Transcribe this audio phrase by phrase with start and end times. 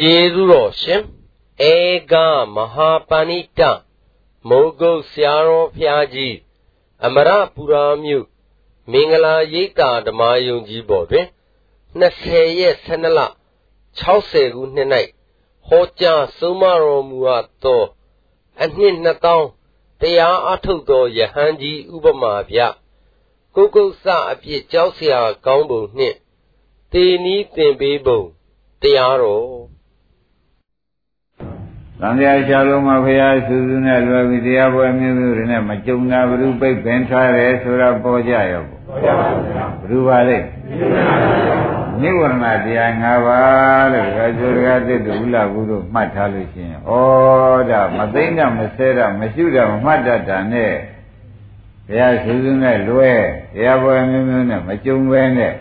[0.00, 1.02] ကျေးဇူးတော်ရှင်
[1.70, 1.74] ဧ
[2.12, 2.14] က
[2.54, 3.60] မဟာပဏိတ
[4.48, 6.36] မိုးကုတ်ဆရာတော်ဖျားကြီး
[7.04, 8.26] အမရပူရာမြို့
[8.90, 11.26] မင်္ဂလာရိပ်သာဓမ္မယုံကြီးပေါ်တွင်
[12.00, 13.20] 20ရက်12လ
[14.02, 14.88] 60ခုနှစ်၌
[15.66, 17.84] ဟောကြားဆုံးမတော်မူအပ်သော
[18.62, 18.94] အနှစ်
[19.52, 22.60] 2000တရားအထုတ်သောယဟန်ကြီးဥပမာဗျ
[23.54, 26.16] ကုတ်ကုတ်စအပြစ်ကြောက်เสียကောင်းပုံနှင့်
[26.92, 28.20] တေနီးတင်ပေးပုံ
[28.82, 29.69] တရားတော်
[32.01, 39.27] သံဃာရှာလုံးမှာဖရာစုစုနဲ့လွယ်ပြီးတရားပွဲမျိုးမျိုးတွေနဲ့မကြုံတာဘ ᱹ ပိတ်ပင်ထားတယ်ဆိုတာပေါ်ကြရောပေါ်ကြပါ
[39.87, 40.47] ဘူးဘ ᱹ ပါလိမ့်
[42.01, 46.91] နိဝရဏတရား၅ပါးလို့ဒါဆိုရကတည်းကဥလာဘူးတို့မှတ်ထားလို့ရှိရင်ဩ
[47.71, 50.73] ဒါမသိမ့်တာမဆဲတာမရှိတာမမှတ်တတ်တာနဲ့
[51.87, 53.11] ဘုရားစုစုနဲ့လွဲ
[53.53, 55.53] တရားပွဲမျိုးမျိုးနဲ့မကြုံပဲနဲ့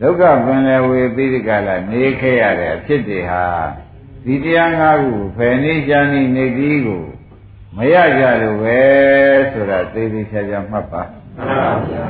[0.00, 3.44] ဒုက္ခပင်လေဝေပိဋကလာနေခဲ့ရတဲ့အဖြစ်တွေဟာ
[4.24, 7.02] ဒီတရားငါးခုဖယ်နေချာနေနေဒီကို
[7.76, 8.80] မရကြလို့ပဲ
[9.52, 11.02] ဆိုတာသိသိချာချာမှတ်ပါ
[11.36, 12.06] မှန်ပါဗျာ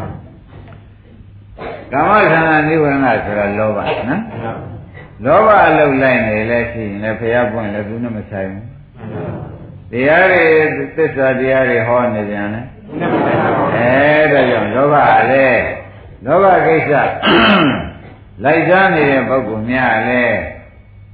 [1.93, 4.23] ကာမသန္တာနိဝရဏဆိုတာလောဘနော်
[5.25, 8.65] လောဘအလုပ်လိုက်နေလဲရှိရင်လည်းဖျားပွင့်လည်းသူနဲ့မဆိုင်ဘူး
[9.91, 10.47] တရားတွေ
[10.97, 12.61] သစ္စာတရားတွေဟောနေပြန်လဲ
[13.75, 14.97] အဲဒါကြောင့်လောဘ
[15.31, 15.65] လည်း
[16.25, 16.91] လောဘကိစ္စ
[18.45, 20.39] လိုက်စားနေတဲ့ပုဂ္ဂိုလ်များလည်း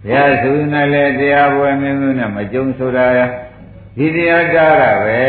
[0.06, 3.06] ဘုရားသူနဲ့လည်းတရားပွဲမျိုးမျိုးနဲ့မကြုံဆိုတာ
[3.96, 5.20] ဒီတရားကြားတာပဲ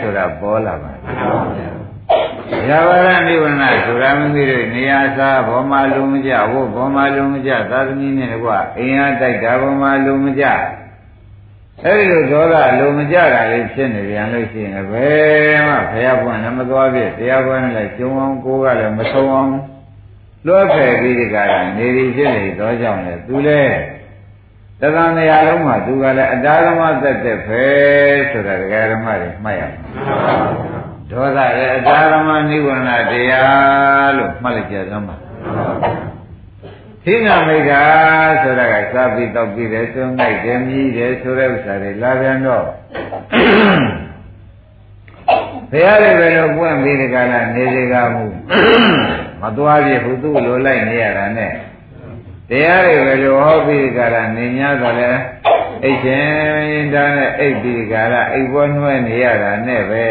[0.00, 10.44] ဆိုတာပေါ်လာပါဘုရားဘာရနိဗ္ဗာန်ဆိုတာမသိတဲ့နေရာစားဘောမလုံးမကြဝတ်ဘောမလုံးမကြသာသမီနဲ့ကွာအိမ်အားတိုက်တာဘောမလုံးမကြ
[11.84, 19.50] အဲဒီလိုဒေါသလုံးမကြတာလေးဖြစ်နေပြန်လို့ရှိရင်ဘယ်မှဘုရားပွင့်လည်းမသွားပြတရားပွင့်လည်းကျုံအောင်ကိုယ်ကလည်းမဆုံးအောင်
[20.46, 23.76] လွှဲဖယ်ပြီးဒီကရနေရီဖြစ်နေတော့ကြောင့်လေသူလည်း
[24.80, 27.64] တသံတရားလုံးမှာသူကလည်းအတားဓမ္မသက်သက်ပဲ
[28.30, 30.34] ဆိုတာဒကာဓမ္မတွေမှတ်ရမှာ
[31.10, 35.16] ဒေါသလည်းအတားဓမ္မနိဗ္ဗာန်တရားလို့မှတ်လိုက်ကြသမ်းပါ
[37.04, 37.82] သိနာမိတ်တာ
[38.42, 42.64] ဆိုတာကစားပြီးတောက်ပြီးတယ်သွန်းလိုက်တယ်မြည်တယ်ဆိုတဲ့ဥစ္စာတွေလာပြန်တော့
[45.70, 48.24] ဘုရားတွေပဲလို့ပွင့်ပြီးဒီကလာနေစေကမှု
[49.40, 51.52] မသွားပြဘူးသူ့လိုလိုက်နေရတာနဲ့
[52.50, 55.10] တရားတွေပဲလို့ဟောပြီးကြတာနေ냐တော့လဲ
[55.84, 60.06] အိတ်ချင်းဒါနဲ့အိတ်ပြီးကြတာအိတ်ပွဲနှွဲနေရတာနဲ့ပဲ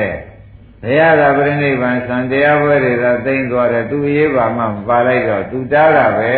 [0.84, 6.34] ဘုရားသာပြိဋိဘံသံတရားပွဲတွေသာသိမ့်သွားတယ်သူရေးပါမှမပါလိုက်တော့သူတားတာပဲ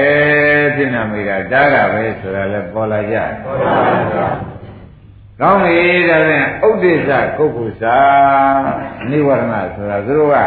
[0.75, 3.73] ဖြစ်နေမိတာတားတာပဲဆိုတာလဲပေါ်လာကြပေါ်ပါ
[4.16, 4.28] ပါ
[5.39, 5.79] ကောင်းပြီ
[6.09, 7.97] ဒါဖြင့်ဥဒိစ္စကုက္ကုစာ
[9.09, 10.38] နိဝရဏဆိုတာသူတို့က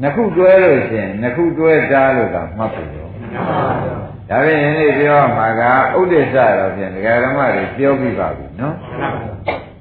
[0.00, 4.01] နှစ်ခုတွဲလို့ရှိရင်နှစ်ခုတွဲတားလို့ကမှတ်ပြီတော့
[4.32, 5.62] ဒါဖြင့်ယနေ့ပြောမှာက
[5.98, 8.74] ဥဒိစ္စတော့ဖြင့်ဒကာဓမ္မတွေပြောပြပါပြီနော်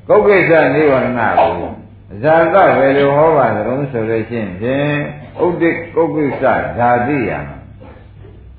[0.07, 1.53] ကုက္ကိစ္စနိဝရဏကို
[2.23, 4.91] ဇာတဘယ်လိုဟောပါသလဲဆိုလို့ရှိရင်ဖြင့်
[5.45, 6.43] ဥဒိကုက္ကိစ္စ
[6.77, 7.31] ဓာတိယ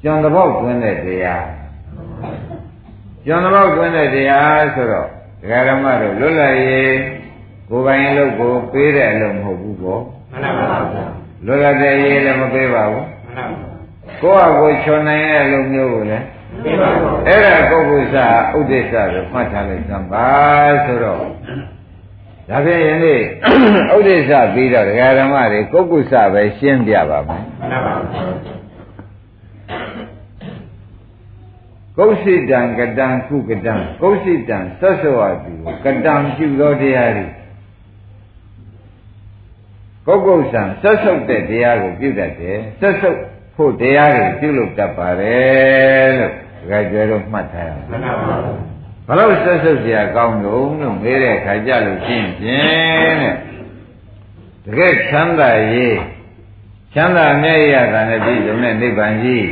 [0.02, 1.46] ကျွန်တဘောက်တွင်းတဲ့တရား
[3.26, 5.08] ကျွန်တဘောက်တွင်းတဲ့တရားဆိုတော့
[5.40, 6.96] ဒကာဓမ္မတို့လွတ်လပ်ရေး
[7.70, 11.04] ကိုယ်ပိုင်လုပ်ကိုပေးတဲ့အလုပ်မဟုတ်ဘူးပေါ့မှန်ပါပါ
[11.46, 13.71] လွတ်လပ်တဲ့ရေးလည်းမပေးပါဘူးမှန်ပါ
[14.22, 16.26] ကိုယ့်အကိုချွန်နိုင်တဲ့လူမျိုးကိုလည်း
[17.26, 18.26] အဲ့ဒါပုဂ္ဂိုလ်စာ
[18.58, 20.28] ဥဒိစ္စကိုမှတ်ထားလိုက်သံပါ
[20.84, 21.18] ဆိုတော့
[22.48, 23.20] ဒါဖြင့်ယနေ့
[23.96, 27.42] ဥဒိစ္စပြီးတော့ဒကာဓမ္မတွေပုဂ္ဂိုလ်စာပဲရှင်းပြပါမယ်
[31.98, 35.52] ကုဋ္ဌိတံကတံကုကတံကုဋ္ဌိတံသက်သောအတူ
[35.84, 37.26] ကတံပြုသောတရားတွေ
[40.06, 43.18] ကုက္ကုဆံဆက်ဆုပ်တဲ့တရားကိုပြုတတ်တယ်ဆက်ဆုပ်
[43.55, 48.35] ဖို့တရားတွေပြုလုပ်တတ်ပါတယ်လို့ဒကာကျွဲတို့မှတ်ထားရအောင်မှန်ပါပါ
[49.07, 53.35] ဘလို့ဆက်ဆုပ်เสียကောင်းလို့လို့မေးတဲ့ခါကြလို့ရှင်းဖြင့်တဲ့
[54.65, 55.97] တကယ်ချမ်းသာရေး
[56.93, 59.47] ချမ်းသာမြဲရတာနဲ့ပြည့်စုံတဲ့နိဗ္ဗာန်ကြီး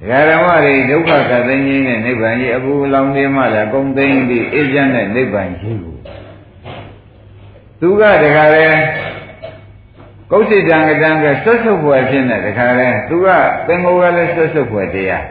[0.00, 5.96] ဒကာဓမ္မတွေဒုက္ခကသိင်းကြီးနဲ့နိဗ္ဗာန်ကြီးအခုလောင်နေမှလည်းအကုန်သိင်းပြီးအေးချမ်းတဲ့နိဗ္ဗာန်ကြီးကို
[7.80, 8.66] သူကတခါလဲ
[10.31, 13.27] ကုဋ္ဌိတံကတံကဆွတ်ဆုပ်ဖွယ်ဖြစ်နေတခါလဲသူက
[13.67, 15.25] သင်္ကိုယ်ကလည်းဆွတ်ဆုပ်ဖွယ်တရား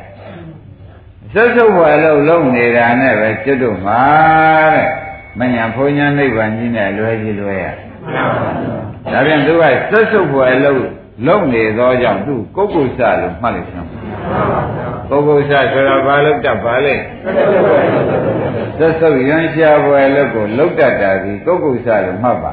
[1.33, 4.03] ဆွတ်ဆုပ်ဖွယ်လို့လုံနေတာနဲ့ပဲကျွတ်တို့မှာ
[4.75, 4.87] တဲ့
[5.39, 7.65] မညာဘုံညာနိဗ္ဗာန်ကြီးနဲ့လွဲကြီးလွဲရ
[9.13, 10.83] ဒါပြန်သူကဆွတ်ဆုပ်ဖွယ်လို့
[11.27, 13.89] လုံနေသောကြောင့်သူကုက္ကုဆလို့မှတ်လိုက်စမ်း
[15.09, 16.95] ပုဂ္ဂိုလ်ဆဆိုတာဘာလို့တတ်ပါလဲ
[18.79, 22.53] သက်ဆုပ်ရန်ရှားပွဲလို့ကိုလုတ်တတ်တာဒီပုဂ္ဂိုလ်ဆလို့မှတ်ပါ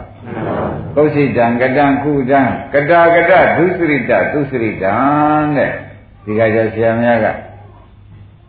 [0.95, 2.41] ကုသိတံကတံခုတံ
[2.73, 4.95] ကတာကတဒုစရိတဒုစရိတံ
[5.55, 5.71] တဲ့
[6.23, 7.25] ဒီကကြဆရာများက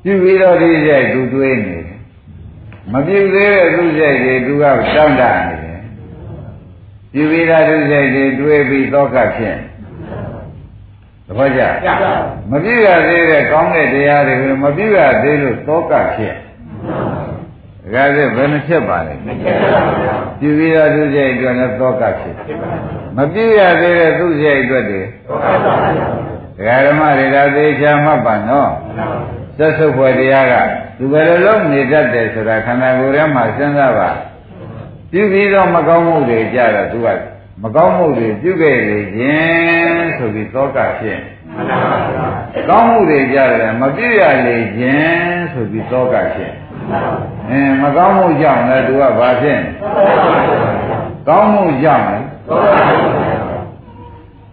[0.04, 1.98] ပြုပြီးတော့ဒီကြိုက်သူတွေးနေတယ်
[2.92, 4.80] မပြုသေးတဲ့သူကြိုက်တွေသူကတောင့်
[5.20, 5.80] တနေတယ်
[7.12, 9.56] ပြုပြီးသားသူကြိုက်တွေတွေးပြီးသောကဖြစ်
[11.26, 11.62] သဘောကျ
[12.50, 16.36] မပြုရသေးတဲ့ကောင်းတဲ့တရားတွေကိုမပြုရသေးလို့သောကဖြစ်
[17.92, 22.34] ဒါကြတဲ့ဘယ်နှဖြစ်ပါလဲပြုပြီးသားသူကြိုက်အတွက်လည်းသောကဖြစ်
[23.16, 25.06] မပြုရသေးတဲ့သူကြိုက်အတွက်တွေဒ
[26.66, 28.70] ကာဓမ္မတွေဒါသေးချာမှတ်ပါနော်
[29.58, 30.54] သက်ဆုပ်ဖွယ်တရားက
[30.98, 34.10] သူဘယ်လိုလုပ်နေတတ်တယ်ဆိုတာခန္ဓာကိုယ်ထဲမှာစဉ်းစားပါ
[35.12, 37.08] ပြုပြီးတော့မကောင်းမှုတွေကြတော့သူက
[37.62, 41.20] မကောင်းမှုတွေပြုခဲ့လေခြင်းဆိုပြီးသောကဖြစ်
[42.68, 46.52] ကောင်းမှုတွေကြတယ်မပြုရလေခြင်းဆိုပြီးသောကဖြစ်
[47.50, 49.61] အင်းမကောင်းမှုကြောင့်လည်းသူကဘာဖြစ်
[51.29, 52.26] ကောင်းမှုကြောင့်လည်း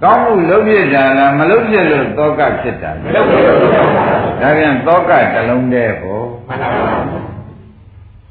[0.03, 6.21] ကောင်းမှုလုပ်ပြတာလားမလုပ်ပြလို့သောကဖြစ်တာမလုပ်ပြလို့ဒါပြန်သောကတလုံးတည်းကို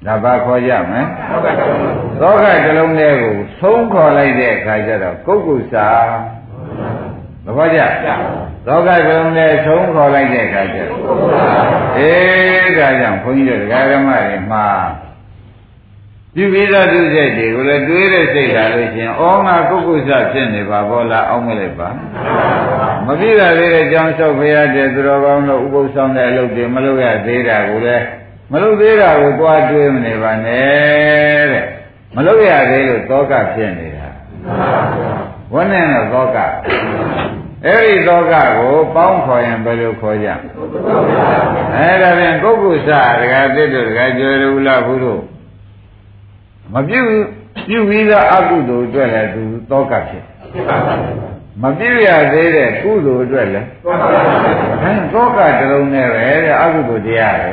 [0.06, 1.02] ဒါဘာခေါ်ကြမလဲ
[2.20, 5.88] သောကတလုံးတည်းကိုသုံးခေါ်လိုက်တဲ့အခါကျတော့ကုက္ကုစာ
[7.44, 7.80] သဘောကျ
[8.68, 11.00] သောကတလုံးတည်းသုံးခေါ်လိုက်တဲ့အခါကျတော့
[11.98, 14.66] အေးဒါကြောင့်ဘုန်းကြီးတို့ဒကာဓမ္မတွေမှာ
[16.34, 21.88] ပြုပြီးသားသူစိတ်တွေကိုလည်းတွေးတဲ့စိတ်လာလို့ရှင်ဩငါကုက္ကုစဖြစ်နေပါဘောလားအောင်းမလိုက်ပါ
[23.06, 28.04] မပြည့်ရသေးတဲ့အကြောင်းလျှောက်ဖရတဲ့သူတော်ကောင်းတို့ဥပုသ်ဆောင်တဲ့အလုပ်တွေမလုပ်ရသေးတာကိုလည်း
[28.52, 31.64] မလုပ်သေးတာကိုကြွားတွေးမနေပါနဲ့တဲ့
[32.16, 34.08] မလုပ်ရသေးလို့သောကဖြစ်နေတာ
[35.54, 36.38] ဝန်းနဲ့သောက
[37.66, 45.20] အဲ့ဒီသောကကိုပေါင်းခေါ်ရင်ဘယ်လိုခေါ်ကြအဲဒါဖြင့်ကုက္ကုစဒကာသစ်တို့ဒကာကျော်ရူလာဘုတို့
[46.74, 47.00] မပြု
[47.68, 50.24] ပြုပြီးသားအကုသိုလ်အတွက်လည်းသူတောကဖြစ်
[51.62, 53.68] မပြုရသေးတဲ့ကုသိုလ်အတွက်လည်း
[54.82, 57.50] အဲတောကတလုံးနဲ့ပဲတဲ့အကုသိုလ်တရားပဲ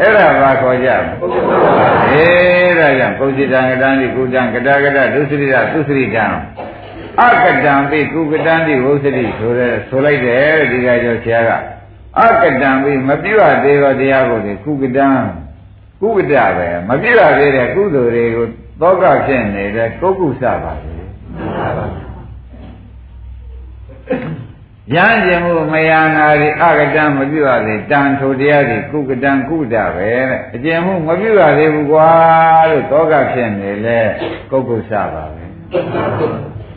[0.00, 1.12] အဲ့ဒါဘာခေါ်ကြမလဲ
[2.10, 6.26] အေးဒါကြောင့်ပုဇ္ဇိတံကတံဒီကုတံကတကတဒုစရိတသုစရိတံ
[7.22, 11.50] အကတံပိကုကတံဒီဝုစရိဆိုတဲ့ဆိုလိုက်တယ်ဒီကကြောဆရာက
[12.20, 15.08] အကတံပိမပြုရသေးသောတရားကိုဒီကုကတံ
[16.00, 18.46] ကုဝတ္တပဲမပြည့်ရသေးတဲ့ကုသိုလ်တွေကို
[18.80, 20.74] သောကဖြစ်နေတဲ့ကုက္ကုစပါပဲ
[24.94, 32.10] ရဟန်းကျင်မှုမယနာတွေအကတံမပြည့်ရသေးတန်ထိုတရားတွေကုကတံကုတ္တပဲတဲ့အကျင်မှုမပြည့်ရသေးဘူးကွာ
[32.70, 34.00] လို့သောကဖြစ်နေလေ
[34.50, 35.44] ကုက္ကုစပါပဲ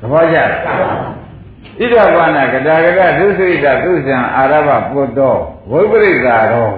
[0.01, 0.38] သဘောကျ
[1.80, 5.36] ဣဒဘာနာကတာကတသုစိတသုဇံအာရဘပုတ္တော
[5.71, 6.69] ဝိပရိသာရော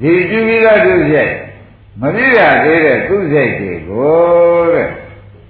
[0.00, 1.32] ဒီကျူပြီးသားသူစိတ်
[2.00, 4.88] မပြည့်ရသေးတဲ့သူစိတ်တွေကိုတဲ့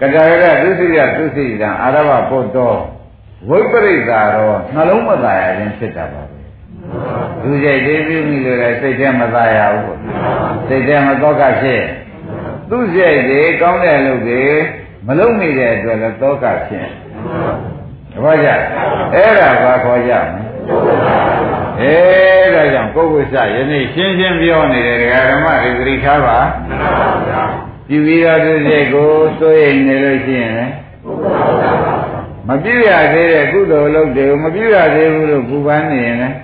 [0.01, 2.75] ကတာရကသူစိရသူစိတံအာရဘပုတ္တော
[3.49, 6.39] ဝိပရိသရောနှလုံးမသားရခြင်းဖြစ်တာပါပဲ
[7.43, 9.99] သူစိတ်တွေပြုမိလို့လည်းစိတ်ထဲမသားရဘူး
[10.69, 11.83] စိတ်ထဲမတော့ကဖြစ်
[12.71, 14.45] သူစိတ်တွေကောင်းတဲ့လူတွေ
[15.07, 16.89] မလုံးမိတဲ့အတွက်လည်းတောကဖြစ်
[18.13, 18.49] တပည့်ကြ
[19.15, 20.37] အဲ့ဒါဘာခေါ်ကြမ
[21.81, 21.93] လဲ
[22.55, 26.39] အဲဒါကြောင့်ပုဂ္ဂိုလ်စယနေ့ရှင်းရှင်းပြောနေတယ်ဒကာဓမ္မတွေသတိထားပါ
[27.89, 30.75] ပြုပြီးတော့သူစိတ်ကိုစိုးရိမ်နေလို့ရှိရင်လည်း
[32.49, 36.37] မပြည့်ရသေးတဲ့ကုသိုလ်လုပ်တယ်မပြည့်ရသေးဘူးလို့ပူပန်းနေရင်လည်း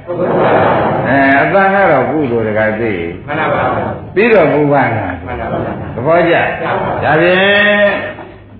[1.08, 2.92] အဲအတန်ကတော့ကုသိုလ်တကားသိ
[3.26, 3.64] မှန်ပါပါ
[4.14, 5.58] ပြီးတော့ပူပန်းတာမှန်ပါပါ
[5.94, 6.34] သဘောကျ
[7.04, 8.11] ဒါဖြင့်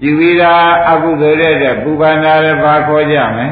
[0.03, 0.53] ပြုပြီးတာ
[0.91, 3.47] အကုသိုလ်တဲ့ပူပန်းတာလည်းဘာခေါ်ကြမလဲ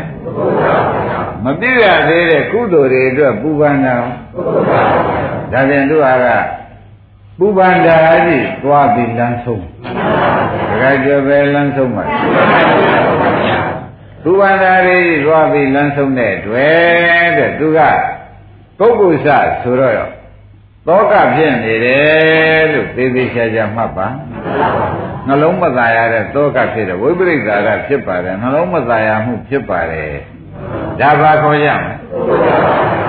[1.44, 3.94] မပြည့်ရသေးတဲ့ကုသိုလ်တွေအတွက်ပူပန်တာ
[5.52, 6.26] ဒါပြန်တို့ဟာက
[7.38, 9.64] ပူပန်တာကြီးသွားပြီးလမ်းဆုံး
[10.70, 12.04] တခါကျပဲလမ်းဆုံးပါ
[14.22, 17.80] ပူပန်တာကြီးသွားပြီးလမ်းဆုံးတဲ့တွေ့တဲ့သူက
[18.78, 19.28] ပုဂ္ဂိုလ်စ
[19.62, 20.19] ဆိုတော့
[20.86, 24.08] သောကဖြစ်နေတယ်လို့သေသေးချာချာမှတ်ပါ
[25.26, 30.12] နှလုံးမသားရတဲ့သောကဖြစ်တယ်ဝိပရိစ္ဆာရဖြစ်ပါတယ်နှလုံးမသားရမှုဖြစ်ပါတယ်
[31.00, 31.94] ဒါဘာခေါ်ရမလဲ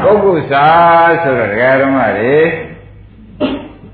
[0.03, 0.65] ပုဂ္ဂုစာ
[1.23, 2.37] ဆိုတော့ဒကာဓမ္မတွေ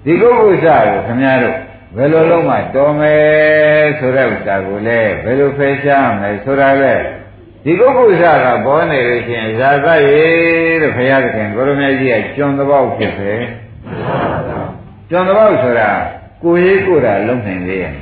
[0.03, 1.55] ဒီပုဂ္ဂုစာကိုခင်ဗျားတို့
[1.95, 6.95] ဘယ်လိုလုံးမှတော်မယ်ဆိုတဲ့ဥစ္စာကိုလည်းဘယ်လိုဖယ်ရှားမလဲဆိုတာလေ
[7.63, 10.25] ဒီပုဂ္ဂုစာကပေါ်နေလို့ရှိရင်ဇာသရေ
[10.81, 13.33] လို့ဘုရားသခင်ကိုရမကြီးကကျွံတပေါက်ဖြစ်ပဲ
[15.09, 15.89] ကျွံတပေါက်ဆိုတာ
[16.43, 17.93] ကိုရေးကိုတာလုံးနိုင်သေးရဲ့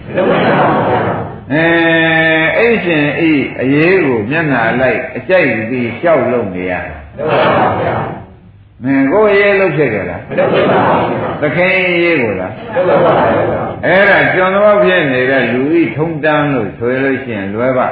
[1.51, 1.63] အဲ
[2.57, 6.73] အဲ့ရှင်ဤအရေးကိုမျက်နာလိုက်အကြိုက်ပြီးရှောက်လုံနေရ
[8.83, 11.71] မင်းကိုရေးလို့ဖြစ်ကြလားမလုပ်ပါဘူးသခင်
[12.03, 12.53] ရေးကိုလား
[12.89, 13.45] လုပ်ပါဘူး
[13.85, 17.87] အဲ့ဒါကျွန်တော်ဖြစ်နေတဲ့လူဤထုံတန်းလို့ဆိုရလို့ရှိရင်လွယ်ပါ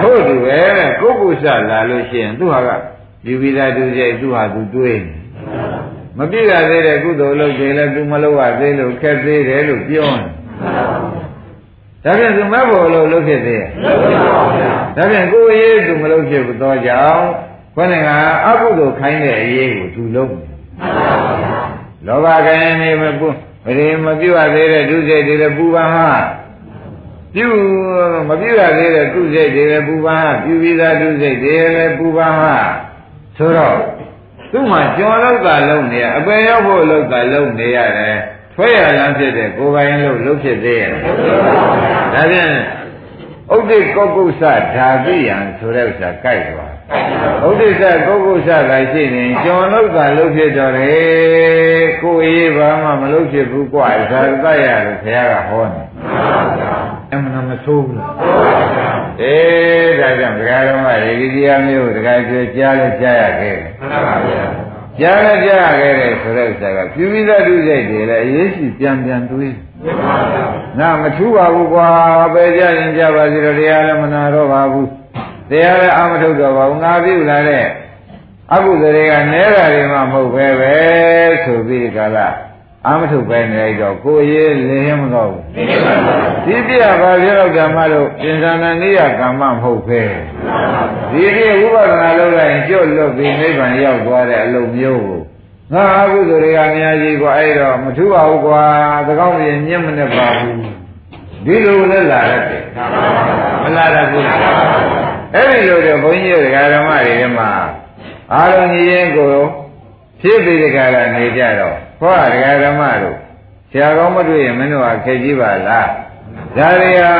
[0.00, 2.68] ထို့သူပဲတဲ့ကိုကုစလာလို့ရှိရင်သူဟာက
[3.26, 5.25] ယူပြီးသားသူစိတ်သူ့ဟာသူတွေးနေ
[6.18, 10.26] မပြည့်ရသေးတဲ့ကုသိုလ်လုပ်တယ်လည်းသူမလုပ်ရသေးလို့ခက်သေးတယ်လို့ပြောနေ
[12.04, 13.68] ဒါပြန်သူမဲ့ဖို့လို့လုပ်ဖြစ်သေးရဲ့
[14.96, 17.24] ဒါပြန်ကိုယ်ရေးသူမလုပ်ဖြစ်ဘူးတော့ကြောင့်
[17.74, 18.08] ခေါင်းက
[18.46, 20.46] အကုသိုလ်ခိုင်းတဲ့အရေးကိုသူလုပ်နေ
[22.06, 23.28] လောဘကံနေမပူ
[23.64, 26.10] ပရိမပြုတ်ရသေးတဲ့ဒုစိတ်တွေလည်းပူပန်ဟာ
[27.34, 27.46] ပြု
[28.28, 32.54] မပြုတ်ရသေးတဲ့ဒုစိတ်တွေလည်းပူပန်ဟာပြုပြီးသားဒုစိတ်တွေလည်းပူပန်ဟာ
[33.36, 33.76] ဆိုတော့
[34.52, 38.16] သူ့မှာကြော်လောက်ကလုံးနေရအပယ်ရောက်ဖို့လောက်ကလုံးနေရတယ်
[38.54, 42.54] ထွဲရလန်းဖြစ်တဲ့ကိုယ်ပိုင်လို့လုံးဖြစ်သေးရဲ့ဒါဖြင့်
[43.54, 44.42] ဥဒိကောကုသ
[44.74, 46.72] ဓာတိယံဆိုတဲ့ဥစ္စာကြိုက်သွား
[47.48, 55.82] ဥဒိစ္စကောကုသကရှိနေကြော်လောက်ကလုံးဖြစ်တော့တယ်ကိုယ်ရေးဘာမှမလုံးဖြစ်ဘူးကွာဒါသတ်ရလို့ဘုရားကဟောနေ
[57.12, 64.44] အမှန်မဆိုးဘူးလား အေးဒါကြောင့်ဒကာတော်မရေကြီးတရားမျိုးဒကာကျွကြားလဲကြားရခဲ့တယ်မှန်ပါဗျာ
[65.00, 69.54] ကြားလဲကြားရခဲ့တယ်ဆိုတဲ့ဥစ္စာကပြုပြီးသားဒုစိတ်တွေလည်းအရေးရှိပြန်ပြန်တွေး
[69.84, 70.44] မှန်ပါဗျာ
[70.78, 71.88] နာမထူးပါဘူးကွာ
[72.34, 74.88] ပဲကြရင်ကြပါစီတော့တရားလည်းမနာတော့ပါဘူး
[75.50, 77.64] တရားလည်းအာမထုတ်တော့ပါဘူးငါပြုလာတဲ့
[78.54, 80.74] အကုသိုလ်တွေကနဲတာတွေမှမဟုတ်ပဲပဲ
[81.44, 82.28] ဆိုပြီးဒီကလာ
[82.86, 85.42] အာမထုပဲနေလိုက်တော့ကိုရေးလင်းရမတော့ဘူး
[86.46, 90.02] ဒီပြဘာပြောဓမ္မလို့ပင်စန္ဒနိယကမ္မမဟုတ်ပဲ
[91.12, 95.20] ဒီပြဝိပဿနာလုပ်လိုက်ကျွတ်လွတ်ပြီးနိဗ္ဗာန်ရောက်သွားတဲ့အလုံမျိုးကို
[95.72, 98.62] ငါအကုသိုလ်တွေကအများကြီးကွာအဲ့တော့မထူပါဘူးကွာ
[99.06, 100.58] သကောင်းရင်ညံ့မနေပါဘူး
[101.46, 102.62] ဒီလိုလည်းလာရတယ်
[103.62, 104.26] မလာရဘူး
[105.34, 107.50] အဲ့ဒီလိုတော့ဘုန်းကြီးတွေဓမ္မတွေမှာ
[108.32, 109.32] အာရုံကြီးရင်ကို
[110.20, 113.16] ဖြစ်ပြီးတခါကနေကြတော့ ခေါ်ရဓမ္မတို့
[113.70, 115.88] ဆရာကောင်းမတွေ့ရင်မင်းတို့ဟာခက်ကြီးပါလား
[116.56, 117.14] ဒါတွေဟာ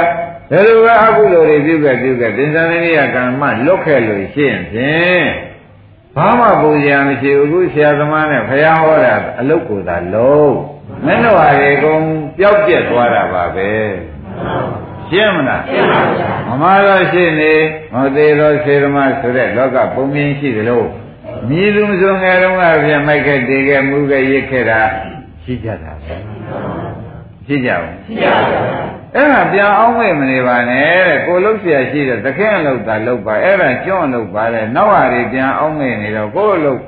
[0.50, 5.26] ဘယ်လိုပဲအကုသိုလ်တွေပြုခဲ့ပြုခဲ့သင်္ဇာနိယကမ္မလွတ်ခဲ့လို့ရှိရင်ဖြင့်
[6.16, 10.56] ဘာမှပူဇော်မရှိဘူးအခုဆရာသမားနဲ့ဖះဟောတာအလုတ်ကိုသာလုံး
[11.06, 11.96] မင်းတို့ဟာဒီကုံ
[12.38, 13.70] ပျောက်ပြက်သွားတာပါပဲ
[15.08, 17.54] ရှင်းမလားရှင်းပါဗျာမမတော်ရှိနေ
[17.92, 20.82] ဟောသေးတော်စေရမဆိုတဲ့လောကပုံမြင်ရှိသလို
[21.49, 24.81] မြည်သူမဆိုငယ်တုန်းကပြန်မိုက်ခဲ့တည်ခဲ့မှုခဲ့ရစ်ခဲ့တာ
[25.43, 26.15] ရှိကြတာပဲ
[27.47, 36.79] ရှိကြဘူးရှိကြပါဘူးအဲ့ဒါပြန်အောင်မေ့မနေပါနဲ့တဲ့ကိုလှုပ်เสียရှိတဲ့သခင်လှုပ်တာလှုပ်ပါအဲ့ဒါကျွန့်လှုပ်ပါတဲ့နောက်ဟာတွေပြန်အောင်မေ့နေတော့ကိုလှုပ်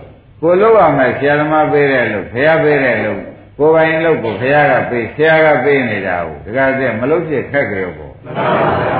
[0.41, 3.21] ကိုလှုပ်ရမယ်ဆရာသမားပေးတဲ့လှုပ်ဖះပေးတဲ့လှုပ်
[3.59, 8.13] ကိုပိုင်လှုပ်ကိုဖះကပေးဆရာကပေးနေတာကိုတခါကျမလှုပ်ဖြစ်ခက်ကြရောပေါ့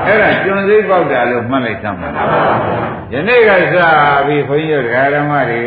[0.05, 2.09] အဲ့ဒါကျွန်းစည်းပေါက်တာလို့မှတ်လိုက်သမှာ
[3.13, 3.75] ယနေ့ကစ
[4.27, 5.61] ပြီးခွန်ကြီးတို့ဓမ္မတွေ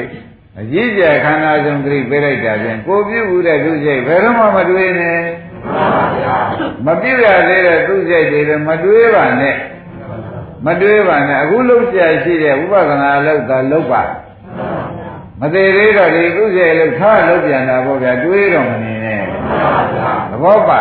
[0.61, 5.21] အကြီးကျယ်ခန္ဓာဆုံးသတိပေးလိုက်တာပြန်ကိုပြုတ်တဲ့သူစိတ်ဘယ်တော့မှမတွေးနဲ့
[6.87, 9.57] မပြည့်ရသေးတဲ့သူစိတ်တွေလည်းမတွေးပါနဲ့
[10.67, 14.03] မတွေးပါနဲ့အခုလုံးဆရာရှိတဲ့ဥပဒနာလောက်သာလောက်ပါ
[15.41, 19.23] မသေးသေးတော့ဒီသူစိတ်လောက်ထားလောက်ပြန်တာပေါ့ဗျာတွေးတော့မနေနဲ့
[20.31, 20.81] သဘောပါ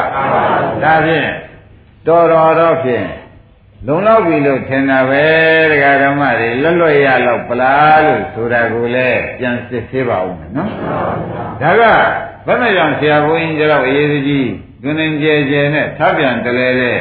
[0.84, 1.30] ဒါဖြင့်
[2.08, 3.08] တော်တော်တော့ဖြင့်
[3.88, 5.26] လုံလောက်ပြီလို့ထင်တာပဲ
[5.72, 10.70] တရားဓမ္မတွေလွတ်လွတ်ရတော့ပလားလို့ဆိုတာကိုလည်းပြန်စစ်သေးပါဦးမယ်နော်
[11.62, 11.84] ဒါက
[12.46, 14.50] ဘယ်နဲ့ကြောင့်ဆရာဘုန်းကြီးကြောက်အရေးကြီး
[14.84, 17.00] တွင်တွင်ကြဲကြဲနဲ့ထပ်ပြန်တလဲတဲ့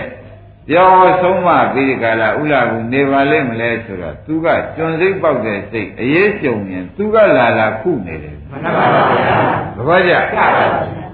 [0.68, 0.90] ပြော
[1.22, 9.34] ဆုံးမပြီးဒီကလာဥလာကူနေပါလိမ့်မလဲဆိုတော့သူကကျွန်းစိတ်ပေါက်တဲ့စိတ်အရေးကြုံရင်သူကလာလာခုနေတယ်မှန်ပါပါဗျာ
[9.76, 10.12] သဘောကျ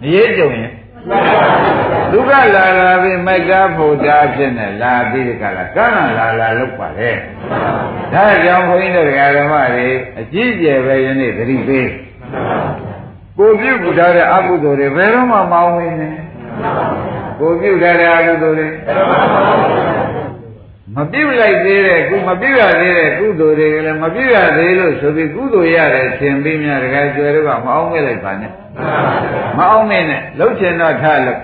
[0.04, 0.70] အရေးကြုံရင်
[2.12, 7.10] ဒုက္ခလာလာပြီးမိုက်ကားဖို့တာဖြစ်နေလာပြီးဒီကလာကံလာလာလောက်ပါလေ
[8.12, 9.88] ဒါကြောင့်ဘုန်းကြီးတို့ဓမ္မတွေ
[10.20, 11.88] အကြီးကျယ်ပဲယနေ့သတိပေး
[13.38, 16.14] ကိုပြုတ်ထားတဲ့အကုသိုလ်တွေဘယ်တော့မှမအောင်ဝင်နဲ့
[17.38, 19.95] ကိုပြုတ်ထားတဲ့အကုသိုလ်တွေမ
[21.12, 28.52] ပြုတ်လိုက်သေးတဲ့ကုမပြုတ်ရသေးတဲ့ကုသိုလ်တွေကလည်းမပြုတ်ရသေးလို့ဆိုပြီးကုသိုလ်ရတယ်သင်ပြီးများတကယ်ကျွယ်တော့မအောင်မဲ့လိုက်ပါနဲ့
[29.56, 31.40] မအောင်မဲ့နဲ့လှုပ်ချင်တော့ထားလို့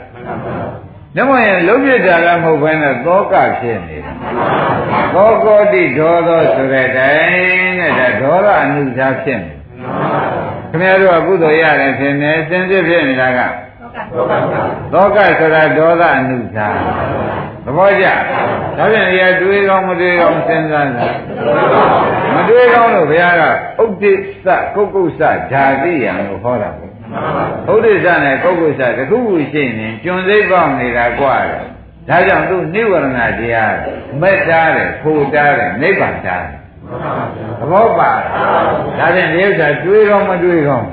[1.16, 4.14] ညမရင်လုံးပြတာလည်းမဟုတ်ဘဲနဲ့သောကဖြစ်နေတယ်။
[5.14, 9.52] သောကောတိဒေါသောဆိုတဲ့တိုင်းနဲ့ဒါဒေါသအနုစားဖြစ်နေ။
[10.70, 13.40] ခင်ဗျားတို့ကကုသိုလ်ရတယ်ဖြစ်နေစင်စစ်ဖြစ်နေတာက
[14.93, 16.77] သောကဆိုတာဒေါသအနုစား
[17.65, 18.05] သဘောကျ။
[18.77, 21.07] ဒါပြန်ရတွေးကောင်းမတွေးကောင်းစဉ်းစားတာ
[22.35, 23.43] မတွေးကောင်းလို့ဘုရားက
[23.83, 26.91] ဥဒိစ္စကုက္ကုစ္စဓာတိယံလို့ဟောတာပေါ့။
[27.73, 31.61] ဥဒိစ္စနဲ့ကုက္ကုစ္စတခုခုရှိနေကျွန်းစိတ်ပေါက်နေတာกว่าတယ်။
[32.09, 33.05] ဒါကြောင့်သူနိဝရဏ
[33.39, 33.73] တရား
[34.21, 36.57] မက်တားတယ်ဖိုတားတယ်နိဗ္ဗာန်တားတယ်။
[37.59, 38.11] သဘောပါ။
[38.99, 40.85] ဒါဖြင့်ဒီဥစ္စာတွေးကောင်းမတွေးကောင်း။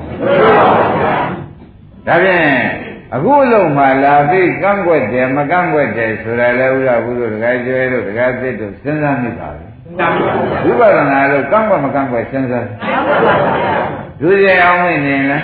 [2.06, 2.44] ဒါဖြင့်
[3.15, 12.65] အခုအလုံးမှာလာပြီးကန့်ွက်တယ်မကန့်ွက်တယ်ဆိုတာလည်းဥရဘုရားတခါကျွဲတို့တခါသစ်တို့စဉ်းစားမိပါဘူးဝိပဿနာလို့ကန့်ကွက်မကန့်ကွက်စဉ်းစား
[14.19, 15.43] ဒုစရိုက်အောင်နေနေလား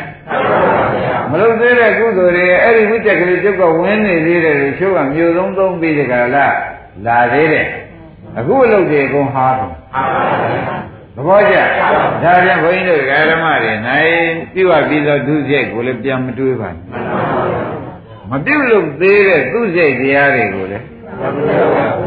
[1.30, 6.46] မလို့သေးတဲ့ကုသိုလ်တွေအဲ့ဒီဝိတ္တကလေးကျုပ်ကဝင်နေသေးတယ်လို့ချိုးကမြို့သုံးသုံးပြီးဒီကလာ
[7.06, 7.68] လာသေးတယ်
[8.38, 9.70] အခုအလုပ်တွေအကုန်ဟာတယ်
[11.16, 11.56] သဘောကျ
[12.24, 14.12] ဒါပြန်ဘုန်းကြီးတို့ဓမ္မတွေနိုင်
[14.54, 16.80] ပြုတ်ပြီးသောဒုစရိုက်ကိုလည်းပြန်မတွေးပါနဲ့
[18.32, 20.86] မပြုတ်လို့သေးတဲ့သူ့စိတ်တရားတွေကိုလည်း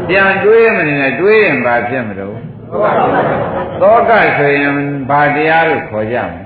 [0.09, 2.37] ပြန်တွေးမနေနဲ့တွေးရင်ဘာဖြစ်မလို့
[3.81, 4.73] သောကဆိုရင်
[5.09, 6.41] ဘာတရားလို့ခေါ်ကြမလဲ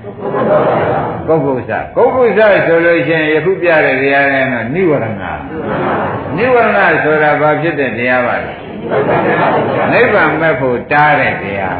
[1.28, 5.06] ကုက္ကုစကုက္ကုစဆိုလို့ရှိရင်ယခုပြတဲ့တရားတွေကတော့နိဝရဏ
[6.36, 8.52] နိဝရဏဆိုတာဘာဖြစ်တဲ့တရားပါလဲ
[9.92, 11.78] နိဗ္ဗာန်မဲ့ဖို့တားတဲ့တရား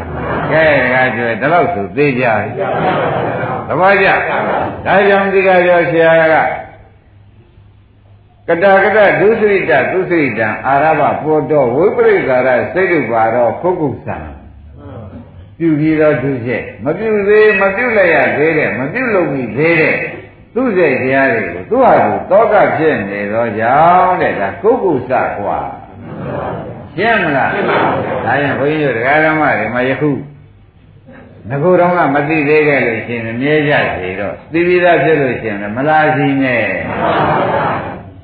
[0.51, 2.49] ကဲဒါကြွယ်ဒီလောက်ဆိုသိကြပြီ
[3.67, 4.07] သဘောကျ
[4.85, 6.35] ဒါကြောင့်ဒီကပြောဆရာက
[8.47, 14.17] ကတာကတဒုစရိတဒုစရိတံအာရဘပေါ်တော့ဝိပရိကာရစိတ်ဥပါတော့ခုတ်ကုသံ
[15.57, 19.95] ပြုပြီးတော့သူချက်မပြုသေးမပြုလိုက်ရသေးတဲ့မပြုလုပ်မိသေးတဲ့
[20.53, 25.59] သူ့စိတ်တရားတွေကိုသူ့ဟာသူတောကဖြစ်နေတော့ကြောင့်တဲ့ဒါကုတ်ကုသကွာ
[26.95, 30.11] ရှင်းမလားရှင်းပါဘူးဒါရင်ဘုန်းကြီးတို့တရားဓမ္မတွေမှာယခု
[31.49, 36.65] ငကိုယ်တော့ကမသိသေးခဲ့လို့ရှင်မြဲကြစီတော့သိပြီးသားဖြစ်လို့ရှင်မလားစီနဲ့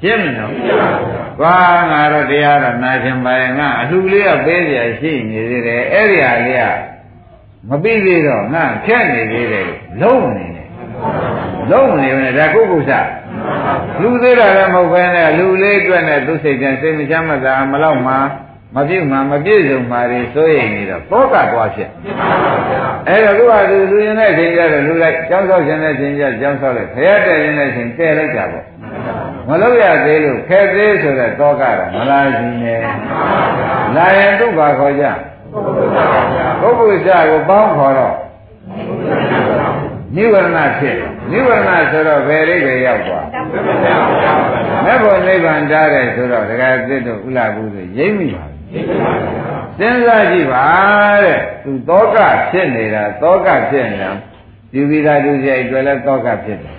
[0.02, 0.54] ရှင်းမနော်
[1.42, 1.56] ဘာ
[1.92, 6.64] ငါတော့တရားတော့နာရှင်ပါရဲ့ငါအလှလေးကပေးစရာရှိနေသေးတယ်အဲ့ဒီဟာလေးက
[7.70, 9.70] မပြီးသေးတော့ငါခက်နေသေးတယ်
[10.02, 10.68] လုံးနေတယ်
[11.72, 12.92] လုံးနေတယ်ဒါကုက္ကုစ
[14.02, 18.16] လူသေးတာလည်းမဟုတ်ပဲနဲ့လူလေးအတွက်နဲ့သူစိတ်ပြန်စိတ်မချမ်းမသာမလောက်မှ
[18.76, 21.90] မပြုတ်မှမပြည့်စုံပါလေဆိုရင်နေတော့တောကသွားဖြစ်
[23.08, 28.66] အဲ့တော့သူကသူလူရင်တဲ့အချိန်ကျတော့လူလိုက်ကျောင်းဆောက်ခြင်းတဲ့အချိန်ကျကျောင်းဆောက်လိုက်ဖရဲတဲ့ရင်တဲ့အချိန်တဲ့လိုက်တာပေါ့
[29.48, 32.76] မလို့ရသေးလို့ခဲသေးဆိုတဲ့သောကကမလာရှိနေ
[33.96, 35.06] လာရင်သူ့ဘာခေါ်ကြ
[36.62, 38.16] ပုဂ္ဂိုလ်စကိုပေါင်းခေါ်တော့
[40.16, 40.98] နိဝရဏဖြစ်
[41.32, 43.26] နိဝရဏဆိုတော့ဘယ်အိဗေရောက်သွား
[44.86, 48.44] မဲ့ဖို့နိဗ္ဗာန်တားတယ်ဆိုတော့ဒကာသစ်တို့ဥလာဘူးဆိုရိမ့်မိပါ
[49.80, 50.66] စဉ်းစားကြည့်ပါ
[51.24, 52.18] တဲ့သူတောက
[52.52, 54.12] ဖြစ်နေတာတောကဖြစ်နေတာ
[54.74, 56.76] ဒီဝိသာတုစိတ်အတွက်လည်းတောကဖြစ်တယ်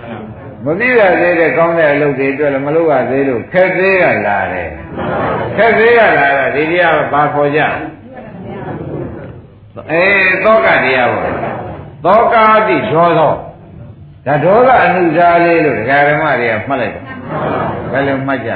[0.65, 4.69] မသိရသေးတဲ့ကောင်းတဲ့အလုပ်တွေအတွက်လည်းမလုပ်ရသေးလို့ခက်သေးကလာတယ်
[5.57, 7.61] ခက်သေးကလာတော့ဒီတရားဘာခေါ်ကြ
[9.91, 10.05] အဲ
[10.45, 11.33] တောကတရားပေါ့
[12.05, 13.33] သောကာတိဒေါသော
[14.27, 17.03] ဒါဒေါသအနုစားလေးလို့ဒကာဓမ္မတွေကမှတ်လိုက်တယ်
[17.93, 18.51] ဘယ်လိုမှတ်ကြ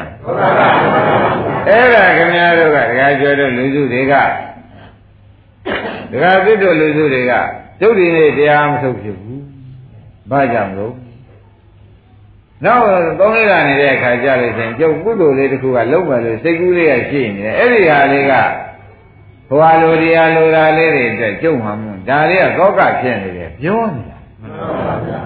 [1.68, 4.14] အဲ့ဒါခင်ဗျားတို့ကဒကာကျော်တို့လူစုတွေက
[6.10, 7.32] ဒကာသစ်တို့လူစုတွေက
[7.80, 9.42] ကျုပ်ဒီနေ့တရားမထုတ်ဖြစ်ဘူး
[10.30, 10.94] ဘာကြောင့်လို့
[12.64, 12.82] နောက်
[13.20, 18.32] သုံးလေးလာနေတဲ့အခါကြလို့ရှိရင်ကျုပ်ကုသိုလ်လေးတစ်ခုကလုံးမယ်လို့စိတ်ကူးလေးကရှိနေတယ်အဲ့ဒီဟာလေးက
[19.48, 24.18] ဟိုဟာလိုတရားလိုတာလေးတွေအတွက်ကျုပ်မှမဟုတ်ဒါလေးကသောကဖြစ်နေတယ်ပြောနေတာ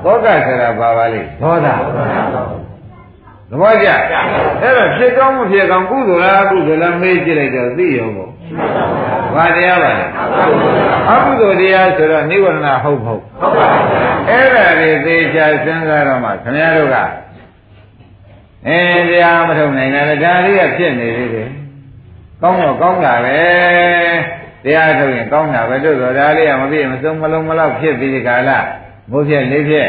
[0.04, 1.66] သောကဆိုတာဘာပါလိဒေါသ
[3.50, 8.30] သဘောကျအဲ့တော့ဖြစ်ကောင်းမဖြစ်ကောင်းကုသိုလ်လားကုသိုလ်လားမေးကြည့်လိုက်တော့သိရောပေါ့
[9.34, 10.06] ဘာတရားပါလဲ
[11.10, 13.22] အကုသိုလ်တရားဆိုတော့နိဝရဏဟုတ်ဟုတ်
[14.30, 16.96] အဲ့ဒါတွေသေချာစဉ်းစားတော့မှခင်ဗျားတို့က
[18.68, 21.50] အဲတရားမထုတ်နိုင်တာဒါလေးကဖြစ်နေသေးတယ်
[22.42, 23.40] ကောင်းတော့ကောင်းတာပဲ
[24.64, 28.50] တရားထုတ်ရင်ကောင်းတာပဲတို့ဆိုဒါလေးကမပြည့်မစုံမလုံးမလောက်ဖြစ်ပြီးဒီကာလ
[29.10, 29.88] ဘိုးဖြစ်လေးဖြစ်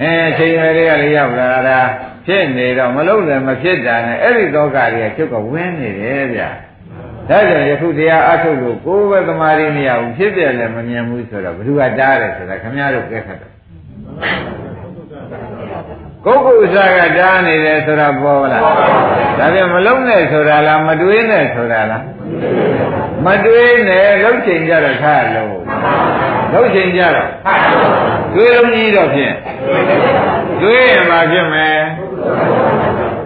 [0.00, 1.78] အဲချိန်ရွယ်လေးကလေးရောက်လာတာ
[2.26, 6.48] ဖြစ်နေတော့မလုံးလည်းမဖြစ်တာနဲ့အဲ့ဒီတော့ကလေးကကျုပ်ကဝင်းနေတယ်ဗျာ
[7.28, 13.50] ဒါကြောင့်ယခုတရားအထုတ်လို့ကိုယ်ပဲသမာဓိမရဘူးဖြစ်ပြလည်းမမြင်ဘူးဆိုတော့ဘ누구ကတားတယ်ဆိုတာခင်ဗျားတို့ကဲခတ်တယ်
[16.24, 18.62] ကိုယ်ကိုယ်စားကတားနေတယ်ဆိုတာပေါ်လား
[19.38, 22.02] ဒါပြန်မလုံးနဲ့ဆိုတာလားမတွေးနဲ့ဆိုတာလား
[23.26, 25.54] မတွေးနဲ့လှုပ်ချိန်ကြတော့ခါလို့
[26.52, 27.30] လှုပ်ချိန်ကြတော့
[28.34, 29.34] တွေးလုံးကြီးတော့ဖြင့်
[30.62, 31.78] တွေးရင်မှဖြစ်မယ်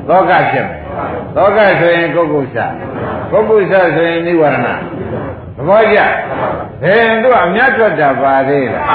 [0.08, 0.80] သောကဖြစ်မယ်
[1.34, 2.74] သောကဆိုရင်ကိုယ်ကိုယ်စား
[3.30, 4.68] ကိုယ်ကိုယ်စားဆိုရင်နိဝရဏ
[5.56, 5.98] သဘောကျ
[6.82, 8.86] ဘယ်သူအမြတ်ထွက်တာပါသေးလား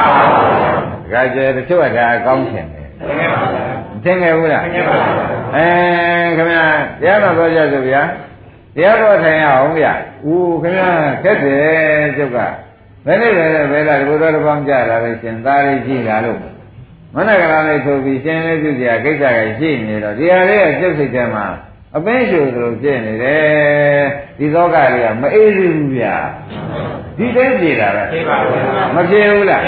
[1.12, 2.88] ဒါကြဲတချို့ကဒါအကောင်းရှင်တယ်
[4.04, 4.86] သင်ငယ်ဘူးလားအဲခင်
[6.50, 6.64] ဗျာ
[7.02, 8.02] တရားတော်ပြောကြစို့ဗျာ
[8.76, 9.94] တရားတော်ထိုင်ရအောင်ဗျာ
[10.28, 10.90] ဦးခင်ဗျာ
[11.24, 12.38] ခက်တယ်ကျုပ်က
[13.06, 16.40] ဘယ်နဲ့ပဲဘယ်လားဒီဘုရားတစ်ပေါင်းကြလာလို့ရှင်သားလေးရှိလာလို့
[17.16, 21.46] မနက်ကလေးထိုးပြီးရှင်လေးပြုကြကိစ္စကရှိနေတော့ဒီဟာလေးကကျုပ်စိတ်ထဲမှာ
[21.98, 24.04] အပင်းရှူသလိုဖြစ်နေတယ်
[24.38, 26.16] ဒီသောကလေးကမအေးသေးဘူးဗျာ
[27.18, 28.04] ဒီတိုင်းပြေတာပဲ
[28.96, 29.62] မပြေဘူးလား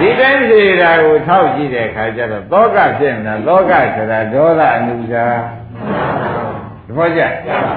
[0.00, 5.26] ဒီတိုင်းပြေတာကိုထောက်ကြည့်တဲ့အခါကျတော့သောကဖြစ်နေတာသောကဆိုတာဒေါသအနုစာ
[6.86, 7.20] တဘောကျ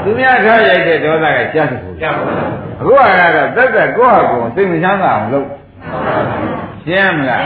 [0.03, 2.99] သူများထားရိုက်တဲ့ဒေါသကကြားသဖို့အခုက
[3.35, 5.47] တော့သက်သက်ကိုယ့်ဟာကိုယ်စိတ်မချမ်းသာအောင်လုပ်
[6.83, 7.41] ရှင်းမလား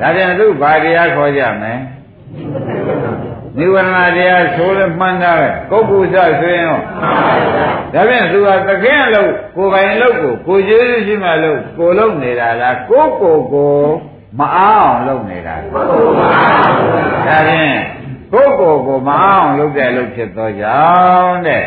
[0.00, 1.72] ဒါပြန်သူဘာတရားခေါ်ကြမလဲ
[3.58, 6.78] နိဝရဏတရားဆိုလဲမှန်းတာပဲကုက္ကုစဆိုရင်ရော
[7.94, 13.76] ဒါပြန်သူကသခင်အလုပ်ကိုယ်ပိုင်အလုပ်ကိုကိုကျေးဇူးရှိမှလုပ်ကိုလုပ်နေတာလားကိုကိုကို
[14.38, 15.80] မအားအောင်လုပ်နေတာဒါ
[17.48, 17.76] ဖြင့်
[18.32, 20.80] ကိုယ့်ကိုယ်ကိုမအောင်လုပ်တဲ့လုပ်ဖြစ်သောကြော
[21.22, 21.64] င့်တဲ့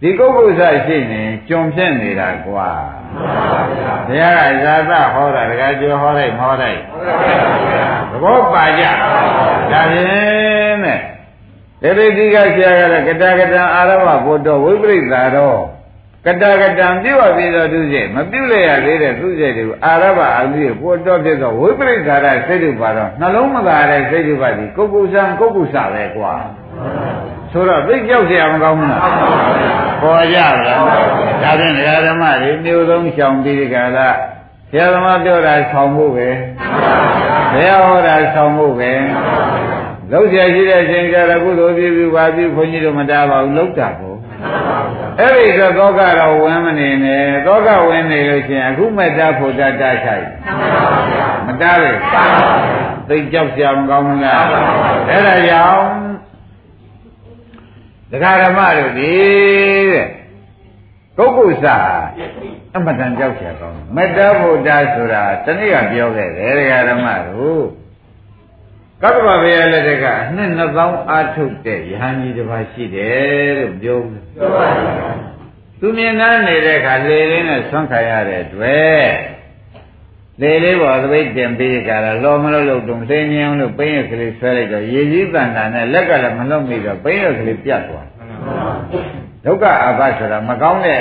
[0.00, 2.70] ဒီကုက္ကုစရှိနေကြုံဖြစ်နေတာကွာ
[4.08, 6.80] ဘုရားကဇာသဟောတာတကယ်ကျော်ဟောလိုက်မဟောလိုက်
[8.10, 8.82] သဘောပါကြ
[9.72, 11.06] ဒါဖြင့်
[11.82, 15.60] တဲ့တေတိကဆရာကလည်းကတကတံအာရဝဘုဒ္ဓဝိပရိသာတော့
[16.26, 26.32] ကတကတံပြုတ်ပြီးတော့သူစိတ်မပြုတ်လျက်သေးတဲ့သူစိတ်တွေကိုအာရဘအာလူရဲ့ပို့တော့ဖြစ်သောဝိပရိသာရစိတ်တို့ပါတော့နှလုံးမသာတဲ့စိတ်တို့ပါဒီကုက္ကုစံကုက္ကုစပဲကွာ
[27.55, 29.03] ဆိုတော့သိကြောက်เสียမကောင်းဘူးလား
[30.01, 30.75] ပေါ်ကြလားဒါ
[31.59, 34.09] ဖြင့်ဒကာဓမ္မတွေမျိုးသုံးရှောင်ပြီးဒီကလာ
[34.71, 36.29] ဆရာသမားပြောတာဆောင်ဖို့ပဲ
[37.51, 38.91] ဘုရားဟောတာဆောင်ဖို့ပဲ
[40.11, 44.15] လောက်เสียရှိတဲ့အချိန်ကျတော့ကုသိုလ်ပြုပြီးပါပြီးခွန်ကြီးတို့မတားပါဘူးလောက်တာကို
[45.19, 50.27] အဲ့ဒီတော့သောကတော့ဝင်မနေနဲ့သောကဝင်နေလို့ရှိရင်အခုမတတ်ဖို့တတ်တတ်ချိုက်
[51.47, 51.91] မတားလေ
[53.09, 54.43] သိကြောက်ကြမကောင်းဘူးလား
[55.09, 56.04] အဲ့ဒါကြောင့်
[58.16, 59.14] ဒကာဓမ္မတို့ဒီ
[59.92, 60.06] တဲ့
[61.18, 61.66] ကုက္ကုစ
[62.74, 67.64] အမတန်ကြောက်ကြကောင်းမတ္တဗုဒ္ဓဆိုတာတနည်းကပြောခဲ့တယ်ဒကာဓမ္မတို့
[69.02, 70.50] ကတ္တဗဘေယလက်ထက်ကအနှစ်
[70.80, 75.36] 2000အာထုတ်တဲ့ယဟန်ကြီးတစ်ပါးရှိတယ်လို့ပြောဘူးပြောပါဘူး
[75.80, 79.06] သူမြင်နှမ်းနေတဲ့အခါလေလေးနဲ့ဆွမ်းခံရတဲ့တွေ့
[80.42, 88.06] လေလေးပေါ်သပိတ်တင်ပြီးကြတာလောမလို့လို့တုံသိငင်းလို့ပိန်းရကလေးဆွဲလိုက်တော့ရေကြီးတန်တာနဲ့လက်ကလည်းမလွတ်မိတော့ပိန်းရကလေးပြတ်သွား
[89.44, 91.00] ဒုက္ခအဘဆိုတာမကောင်းတဲ့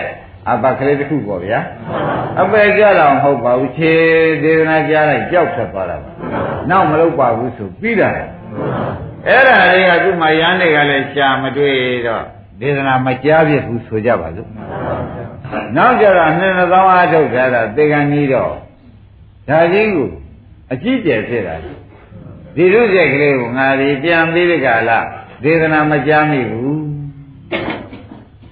[0.49, 1.59] အဘကလေးတစ်ခုပေါ့ဗျာ
[2.41, 3.93] အပယ်ကြတော့မဟုတ်ပါဘူးခြေ
[4.43, 6.09] ဒေသနာကြားလိုက်ကြောက်ထွက်သွားတာပါ
[6.69, 11.75] နောက်မလုပ်ပါဘူးဆိုပြီးတာအဲ့ဒါလေးကသူ့မှာရန်တွေကလည်းရှာမတွေ့
[12.07, 12.23] တော့
[12.61, 14.49] ဒေသနာမကြားပြဘူးဆိုကြပါစို့
[15.75, 18.53] နောက်ကြတော့နှစ်နှစ်သောင်းအားထုတ်ကြတာသေကံကြီးတော့
[19.49, 20.09] ဒါကြီးကို
[20.71, 21.55] အကြည့်ကျယ်ဖြစ်တာ
[22.55, 24.99] ဒီရုပ်ချက်ကလေးကိုငါဒီပြန်ပြီးဒီကလာ
[25.43, 26.83] ဒေသနာမကြားမိဘူး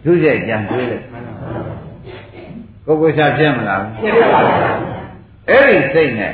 [0.06, 1.06] ရုပ်ချက်ကြံတွေးလိုက်
[2.86, 4.62] ကိုကိုရှာဖြစ်မလားဖြစ်ပါဘူး
[5.50, 6.34] အဲ့ဒီစိတ်နဲ့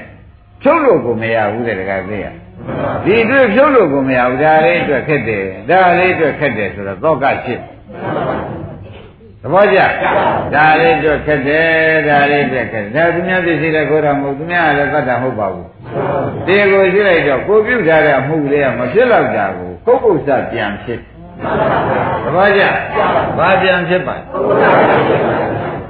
[0.61, 2.27] ဖြုတ်လို့ကိုမရဘူးတဲ့တခါသေးရ
[3.05, 7.61] ဒီအတွက်ဖြုတ်လို့ကိုမရဘူးဒါလေးအတွက်ခက်တယ်ဒါလေးအတွက်ခက်တယ်ဆိုတော့သောကဖြစ်
[9.41, 9.80] သဘောကျ
[10.56, 15.67] ဒါလေးအတွက်ခက်တယ်ဒါလေးအတွက်ခက်တယ်ဒါသူများသိရှိတဲ့ကိုယ်တော်မဟုတ်သူများလည်းသတ်တာမဟုတ်ပါဘူး
[16.47, 20.99] ဒီကိုရှိလိုက်တော့ကိုပြုတ်ထားတဲ့အမှုလေးကမဖြစ်တော့တာကိုကုတ်ကုတ်စပြန်ဖြစ်
[22.23, 22.63] သဘောကျ
[23.38, 24.15] ဘာပြန်ဖြစ်ပါ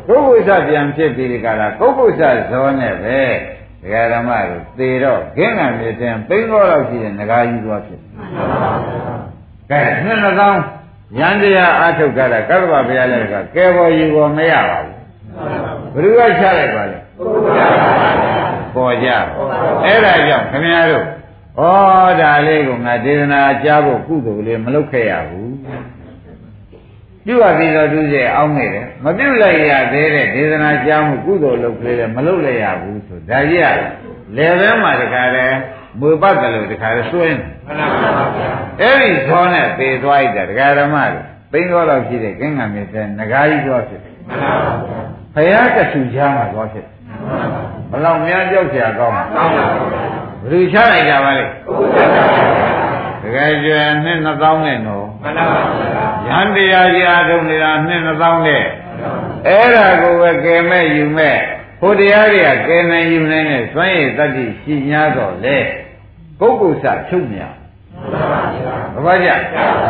[0.07, 3.19] ကုတ်ကုတ်စပြန်ဖြစ်ပြီးဒီကလာကုတ်ကုတ်စဇောနဲ့ပဲ
[3.83, 7.99] ဒကာဓမ္မတို့သေတော့ခင်းငံမြေတင်ပိန်းတော်လောက်ရှိတဲ့ငကားကြီးသွားဖြစ်
[9.69, 10.61] ကဲနှစ်နှစ်သောင်း
[11.17, 16.97] ဉာဏ်တရားအထုတ်ကြတာကတ္တဗဘုရားလည်းကကဲပေါ်ယူပေါ်မရပါဘူးဘယ်သူကချလိုက်ပါလဲ
[18.75, 19.09] ပေါ်ကြ
[19.85, 21.05] အဲ့ဒါကြောင့်ခင်ဗျားတို့
[21.59, 21.63] ဩ
[22.21, 25.53] ဒါလေးကငါဒေသနာကြားဖို့ကုသိုလ်လေးမလုပ်ခဲ့ရဘူး
[27.25, 35.57] ပြုရပြီးတော့သူရဲ့အောင်းနေတယ်မပြုလိုက်ရသေးတဲ့ဒေသနာကြားမှုကုသိုလ်လုပ်ကလေးလည်းမလုပ်လိုက်ရဘူးဆိုဒါကြီးကလေဘဲမှာတခါတည်း
[36.00, 37.38] မွေပတ်တယ်လို့တခါတည်းစွင်း
[38.80, 41.20] အဲ့ဒီသောနဲ့ပေသွားလိုက်တာဒကာဓမ္မတွေ
[41.52, 44.14] ပိန်းတော်တော့ဖြစ်တဲ့ကင်းငံမြေတဲ့ငကားကြီးသွားဖြစ်တယ်
[45.34, 46.86] ဘုရားကဆူချားမှာသွားဖြစ်
[47.90, 49.24] ဘလောက်များကြောက်เสียကောင်းမှာ
[50.42, 51.44] ဘယ်သူချလိုက်ကြပါလဲ
[53.22, 55.62] တကယ်ကျွယ်နှစ်2000နဲ့နော်မှန်ပါပါ
[56.26, 58.64] ရဟန်းတရားကြီးအားထုတ်နေတာနှစ်2000နဲ့
[59.46, 61.36] အဲ့ဒါကိုပဲကယ်မဲ့ယူမဲ့
[61.80, 65.58] ဟိုတရားတွေကကယ်နိုင်ယူနိုင်တဲ့စွမ်းရည်တတ္တိရှိ냐တော့လေ
[66.39, 67.51] ပုဂ္ဂိုလ်စချုပ်မြတ်
[68.93, 69.35] မှန်ပါဗျာ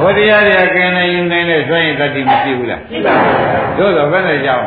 [0.01, 4.65] ဘုရားတွေကကယ်နိုင်ယူနိုင်တဲ့စွမ်းရည်တတ္တိမရှိဘူးလားရှိပါဘူးတို့တော့ဘယ်နဲ့ကြောင့်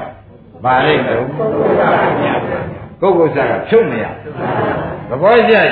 [0.65, 4.05] ဗာလိမ့်တော့ပုဂ္ဂိုလ်စကချုပ်မရ
[5.09, 5.69] သဘောကျရင်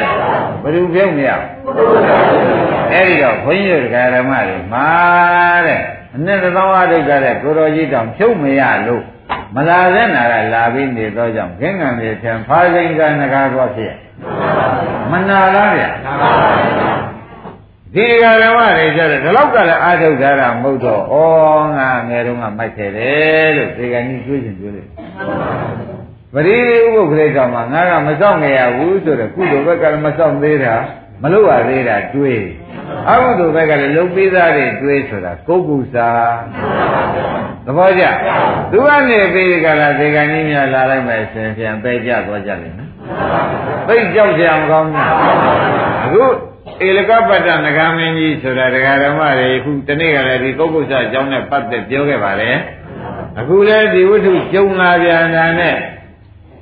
[0.62, 1.30] ဘယ်သူပြုံးမရ
[2.92, 4.88] အဲ့ဒီတော့ဘုန်းကြီးတို့ဓမ္မတွေမာ
[5.66, 5.80] တဲ့
[6.14, 9.02] အနှစ်တစ်သောင်းအထုတ်ကြတဲ့ကိုတော်ကြီးတောင်ဖြုတ်မရလို့
[9.54, 13.94] မလာတဲ့နာကလာပြီးနေတော့ကြောင့်ခင်းငံမြေထံဖားစိန်ကနဂါသွားဖြစ်
[15.10, 15.84] မနာလားဗျ
[17.94, 21.14] ဒီဃာရမတွေကြတဲ့ဒီလောက်ကလည်းအာထုတ်ထားတာမဟုတ်တော့ဩ
[21.76, 24.90] ငါငယ်တုန်းကမိုက်ခဲ့တယ်လို့ဒီကနေ့တွေးရှင်တွေးလိုက်
[26.34, 30.74] ပရိဥပုပ်ခရိတ်တော်မှာငါကမစောင့်ငရဘူးဆိုတော့ကုသိုလ်ဘက်ကလည်းမစောင့်သေးတာ
[31.22, 32.44] မလို့ရသေးတာတွေး
[33.08, 36.08] အကုသိုလ်ဘက်ကလည်းလုံပြီးသားတွေတွေးဆိုတာကုက္ကုစာ
[37.64, 38.04] သဘောကျ
[38.72, 42.88] သူကနေပြီးဒီကလာဒေဂန်ကြီးများလာလိုက်မယ်ဆင်ပြန်ပဲကြသွားကြလိမ့်မယ်
[43.88, 45.08] သိကြောက်ကြအောင်ကောင်းတယ်
[46.04, 46.24] အခု
[46.86, 52.56] ဧလကပတ္တနဂမင်းကြီးဆိုတာဒကာဓမ္မတွေအခုတနေ့ကလည်းဒီကုက္ကုစာအကြောင်းနဲ့ပတ်သက်ပြောခဲ့ပါတယ်
[53.40, 55.76] အခုလည်းဒီဝိထုကျုံလာပြန်တာနဲ့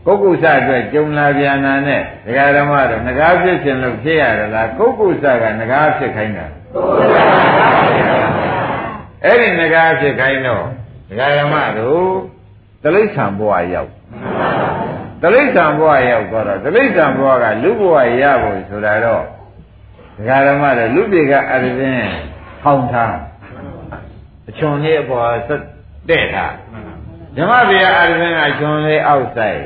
[0.07, 6.47] ကုက္ကုစအတွက်ကြုံလာပြန်တာနဲ့ဒကာဓမ္မတော့ငကားဖြစ်ခြင်းလို့ဖြစ်ရတာလားကုက္ကုစကငကားဖြစ်ခိုင်းတာ
[9.25, 10.65] အဲ့ဒီငကားဖြစ်ခိုင်းတော့
[11.09, 12.05] ဒကာဓမ္မတို့
[12.83, 13.91] တိဋ္ဌံဘဝရောက်
[15.23, 19.25] တိဋ္ဌံဘဝရောက်တော့တိဋ္ဌံဘဝကလူဘဝရဖို့ဆိုတာတော့
[20.17, 22.13] ဒကာဓမ္မတို့လူပြေကအရင်း
[22.63, 23.17] ဟောင်းထား
[24.49, 25.63] အချွန်လေးအပေါ်ဆက်
[26.09, 26.55] တဲ့ထား
[27.37, 29.61] ဓမ္မပြေကအရင်းကချွန်လေးအောက်ဆိုင်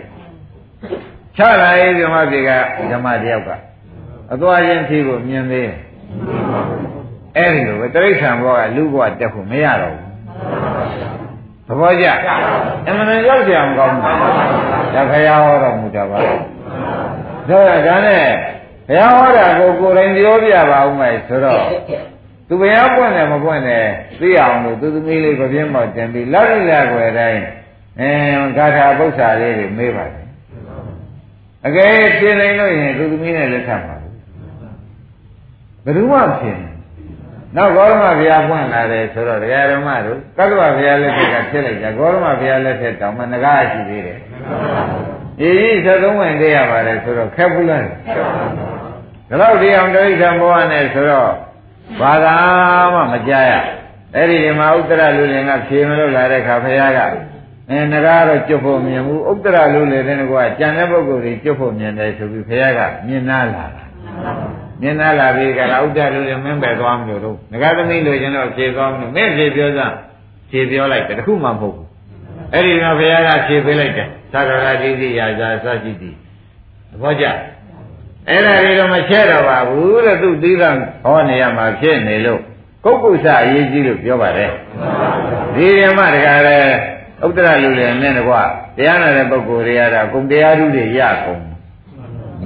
[1.37, 2.51] ချလာရေးဓမ္မပြေက
[2.93, 3.51] ဓမ္မတယောက်က
[4.33, 5.77] အသွားချင်းဖြီးကိုမြင်သေးတယ်
[7.37, 10.13] အဲ့ဒီလိုပဲတိဋ္ဌံဘောကလူဘဝတက်ဖို့မရတော့ဘူး
[11.67, 12.07] သဘောကျ
[12.87, 14.17] အမှန်တန်ရောက်ကြအောင်ကောင်းတယ်
[14.95, 16.19] ဒါခရားဟောတော်မူတာပါ
[17.49, 18.25] ဒါဒါနဲ့
[18.89, 21.63] ဘုရားဟောတာကိုကိုယ်တိုင်ပြောပြပါဦးမယ်ဆိုတော့
[22.49, 23.87] သူဘုရားပွင့်တယ်မပွင့်တယ်
[24.21, 27.43] သိအောင်လို့သူသမီးလေးပြပြင်းမော်တင်ပြီးလက်လိလက်ွယ်တိုင်း
[28.01, 28.11] အဲ
[28.57, 30.22] ဂါထာပု္ပ္ပာလေးတွေမေးပါတယ်
[31.67, 34.13] အကယ်ဖြေနိုင်လို့ရင်သူသမီးနဲ့လက်ထပ်ပါဘူး
[35.85, 36.53] ဘယ်သူမှဖြေ
[37.57, 44.19] နောက်ဂေါရမဘုရားပွင့်လာတယ်ဆိုတော့တရားဓမ္မတို့ကတ္တဝဘုရားလက်ထက်ကဖြစ်လိုက်ကြဂေါရမဘုရားလက်ထက်တောင်မှငကားရှိသေးတယ်
[45.41, 47.91] အေးကြီးသုံးဝင်တည်းရပါတယ်ဆိုတော့ခက်ဘူးလားဒါ
[49.41, 51.33] တော့ဒီအောင်တိဋ္ဌံဘဝနဲ့ဆိုတော့
[52.01, 52.37] ဘာသာ
[52.95, 53.53] မှမကြားရ
[54.15, 57.01] အဲ့ဒီမှာဥတ္တရလူလင်ကဖြေမလို့လာတဲ့ခါဘုရားက
[57.71, 63.85] အဲငကားတော့ကျွတ်ဖို့မြင်ဘူးဥတ္တရလူလင်တဲ့ကွာကြံတဲ့ပုဂ္ဂိုလ်ကြီးကျွတ်ဖို့မြင်တယ်ဆိုပြီးဘုရားကမြင်နာလာတာ
[64.81, 69.95] မြင်နာလာပြီးကလာဥဒ္ဒလူတွေမင်းပဲသွားမလို့တော့ငကားသမီးလိုချင်တော့ဖြေသွားမလို့မင်းဖြေပြောစမ်း
[70.51, 71.89] ဖြေပြောလိုက်တယ်တခုမှမဟုတ်ဘူး
[72.53, 76.11] အဲ့ဒီမှာဘုရားကဖြေပေးလိုက်တယ်သာရဏတိတိယာဇာသရှိတိ
[76.91, 77.25] သဘောကျ
[78.29, 82.41] အဲ့ဒါတွေတော့မချဲ့တော့ပါဘူးတဲ့သူသီးသန့်ဟောနေရမှာဖြစ်နေလို့
[82.85, 84.53] ကုက္ကုစအရေးကြီးလို့ပြောပါတယ်
[85.55, 86.59] ဒီဓမ္မတကားလဲ
[87.26, 88.34] ဥဒ္ဒရလူတွေနဲ့တကွ
[88.78, 91.42] တရားနာတဲ့ပုဂ္ဂိုလ်တွေရတာဂုံတရားဓုတွေရကုန်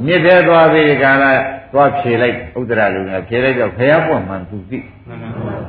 [0.06, 1.26] မြစ်သေးသွားပြီးကာလ
[1.74, 4.80] သွားဖြေလိုက်ဥဒ္ဒရလူကဖြေလိုက်တော့ဘုရားပွင့်မှန်သူသိ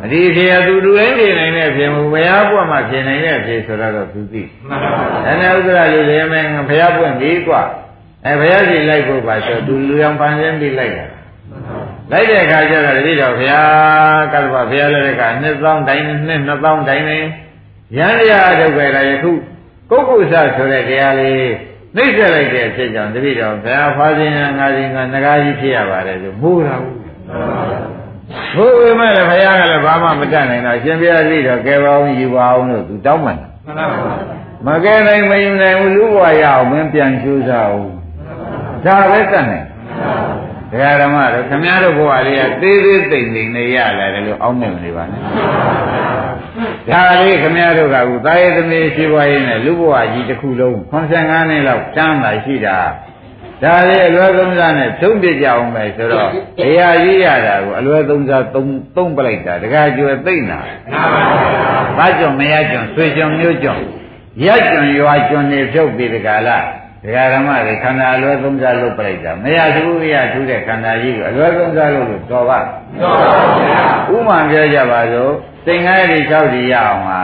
[0.04, 4.42] အဒီဖြေရသူလူတိုင်းဖြေနိုင်တဲ့ဖြေမှုဘုရားပွင့်မှဖြေနိုင်တဲ့ဖြေဆိုတော့သူသိ
[5.24, 7.62] ဒါနဲ့ဥဒ္ဒရလူတွေမယ်ဘုရားပွင့်ပြီกว่า
[8.26, 11.06] အဲဘုရားရှင်လိုက်ဖို့ပါဆိုသူလူအောင်ပန်းစင်းပြီးလိုက်တာ
[12.12, 17.18] လိုက်တဲ့အခါကျတော့တတိတော်ဘုရားကတ္တဗဘုရားလည်းကနှစ်သောင်းတိုင်းနှစ်နှစ်သောင်းတိုင်းနေ
[17.95, 19.31] ရန်ရဒုက္ခရယခု
[19.89, 21.49] ကုက္ကုစဆိုတဲ့တရားလေး
[21.95, 26.97] နှိမ့်ဆက်လိုက်တဲ့ဖြစ်ကြောင့်တတိတော်ဘုရားဖားခြင်းငါးခြင်းကငကားကြီးဖြစ်ရပါတယ်ဆိုမိုးတာဘူး
[28.55, 33.85] ဘုရားမဲ့လည်းဘုရားကလည်းဘာမှမတတ်နိုင်တော့ရှင်ဘုရားတတိတော်ကဲပါအောင်ယူပါအောင်လို့သူတောင်းပန်တာ
[34.67, 37.91] မကဲနိုင်မယူနိုင်ဘူးလူဘဝရအောင်မင်းပြန်ကျိုးစားအောင်
[38.85, 39.65] ဒါပဲတတ်နိုင်
[40.71, 45.21] ဒကာဓမ္မတို့ခမည်းတော်ဘဝလေးကသေးသေးသိမ့်သိမ့်နေရလာတယ်လို့အောင်းနေမနေပါနဲ့
[46.89, 52.77] ဒါလေးခမည်းတော်ကအခုသာယသမီးရှိပွားရင်းနဲ့လူဘဝကြီးတစ်ခုလုံး85နှစ်လောက်တန်းလာရှိတာ
[53.63, 60.59] ဒါလေးအလွယ်သုံးစားနဲ့ဖြုံးပြကြအောင်ပဲဆိုတော့ဘုရားကြီးရတာကိုအလွယ်သုံးစားသုံးသုံးပလိုက်တာတခါကျွယ်သိမ့်တာ
[61.97, 63.83] ဘာကြောင့်မရကြောင့်ဆွေကြောင့်မျိုးကြောင့်
[64.45, 66.65] ရကျွံရွာကျွံနေဖြုတ်ပြီးတကလား
[67.03, 73.83] ဒကာဓမ္မတွေခန္ဓာအလွယ်သုံးစားလုပ်ပလိုက်တာမရဘူးရထူးတဲ့ခန္ဓာကြီးကိုအလွယ်သုံးစားလုပ်လို့တော်ပါတော်ပါဗျာ
[74.15, 75.33] ဥမာပြောကြပါစို့
[75.67, 77.21] စိတ်ငါးရီ၆စီရအောင်ဟာ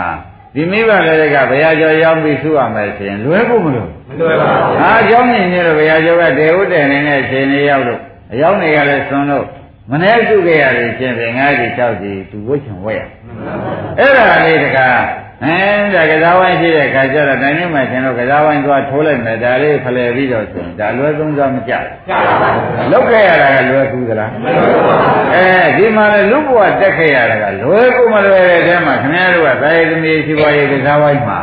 [0.55, 7.99] ဒီမိဘလည်းကဘုရားကျော်ရောက်ပြီးစုရမယ်ဆိုရင်လွယ်ဖို့မလို့မလွယ်ပါဘူး။ဟာအကြောင်းမြင်နေလို့ဘုရားကျော်ကတေဟုတ်တယ်နေတဲ့ရှင်နေရောက်လို့
[8.33, 9.45] အရောက်နေရလဲသွန်လို့
[9.91, 13.01] မနေ့စုခဲ့ရတယ်ရှင်ဖြင့်ငါးရီ၆စီသူဝှချင်ဝဲရ။
[13.99, 14.99] အဲ့ဒါလေးတကား
[15.45, 15.59] အဲ
[15.95, 21.89] ဒါကစားဝိုင်းရှိတဲ့ခါကျတော့တိုင်းမှာရှင်တို့ကစားဝိုင်းသွားထိုးလိုက်မယ်ဒါလေးဖလှယ်ပြီးတော့ဆိုဒါလွယ်သုံးစားမကြဘူး။
[22.91, 24.31] လောက်ခဲ့ရတာကလွယ်ကူသလား။
[25.33, 25.45] အဲ
[25.77, 31.41] ဒီမှာလည်းလူဘဝတက်ခဲ့ရတာကလွယ်ကူမလွယ်တဲ့အဲမှာခင်ဗျားတို့ကသာယသမီးရှိပွားရေးကစားဝိုင်းမှာ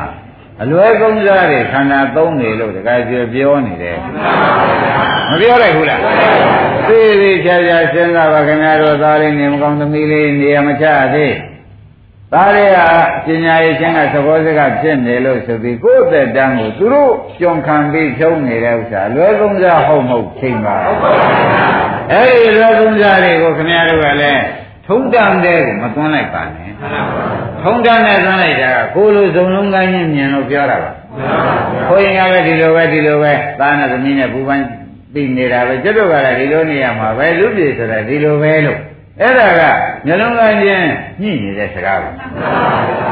[0.62, 3.98] အလွယ်ကုန်စားတွေခန္ဓာသုံးနေလို့တခါပြောပြောနေတယ်
[5.30, 6.00] မပြောလိုက်ဘူးလား
[6.88, 11.34] သိသိချာချာစဉ်းစားပါခင်ဗျားတို့သားလေးနေမကောင်းသမီးလေးနေရာမချသေး
[12.34, 12.78] သားလေးက
[13.26, 21.36] ပညာရေးချင်းကသဘောစကားဖြစ်နေလို့ဆိုပြီးကိုယ့်သက်တမ်းကိုသူတို့ကြုံခံပြီးဖြုံးနေတဲ့ဥစ္စာလွယ်ကုန်စားဟုတ်မဟုတ်ချိန်ပါဟုတ်ပါဘူး
[22.12, 24.42] အဲ့ဒီလွယ်ကုန်စားတွေကိုခင်ဗျားတို့ကလည်း
[24.86, 26.70] ထုံးတမ်းတဲ့ကိုမသွန်းလိုက်ပါနဲ့
[27.62, 30.92] ထုံးတမ်းတဲ့သွန်းလိုက်တာကကိုလိုစုံလုံးကိုင်းချင်းမြင်လို့ပြောတာပါ
[31.88, 34.64] ခွေရင်ကလည်းဒီလိုပဲဒီလိုပဲသားနဲ့သမီးနဲ့ပူပန်း
[35.14, 38.80] သိနေတာပဲကျွတ်တို့ကလည်းဒီလိုနေရမှာပဲလူပြေဆိုတာဒီလိုပဲလို့
[39.20, 39.62] အဲ့ဒါက
[40.06, 40.88] မျိုးလုံးသားချင်း
[41.22, 42.10] ညှိနေတဲ့စကားပဲ